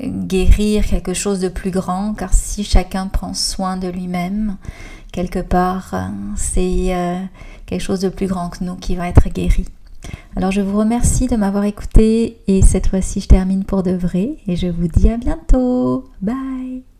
guérir 0.00 0.86
quelque 0.86 1.12
chose 1.12 1.40
de 1.40 1.48
plus 1.48 1.72
grand. 1.72 2.14
Car 2.14 2.32
si 2.32 2.62
chacun 2.62 3.08
prend 3.08 3.34
soin 3.34 3.76
de 3.76 3.88
lui-même, 3.88 4.56
quelque 5.12 5.40
part, 5.40 5.90
euh, 5.92 6.06
c'est 6.36 6.94
euh, 6.94 7.20
quelque 7.66 7.80
chose 7.80 8.00
de 8.00 8.08
plus 8.08 8.28
grand 8.28 8.48
que 8.48 8.62
nous 8.62 8.76
qui 8.76 8.94
va 8.94 9.08
être 9.08 9.28
guéri. 9.28 9.66
Alors 10.36 10.50
je 10.52 10.60
vous 10.60 10.78
remercie 10.78 11.26
de 11.26 11.36
m'avoir 11.36 11.64
écouté 11.64 12.38
et 12.46 12.60
cette 12.62 12.88
fois-ci 12.88 13.20
je 13.20 13.28
termine 13.28 13.64
pour 13.64 13.82
de 13.82 13.92
vrai 13.92 14.36
et 14.46 14.54
je 14.54 14.66
vous 14.66 14.86
dis 14.86 15.08
à 15.08 15.16
bientôt. 15.16 16.04
Bye 16.20 16.93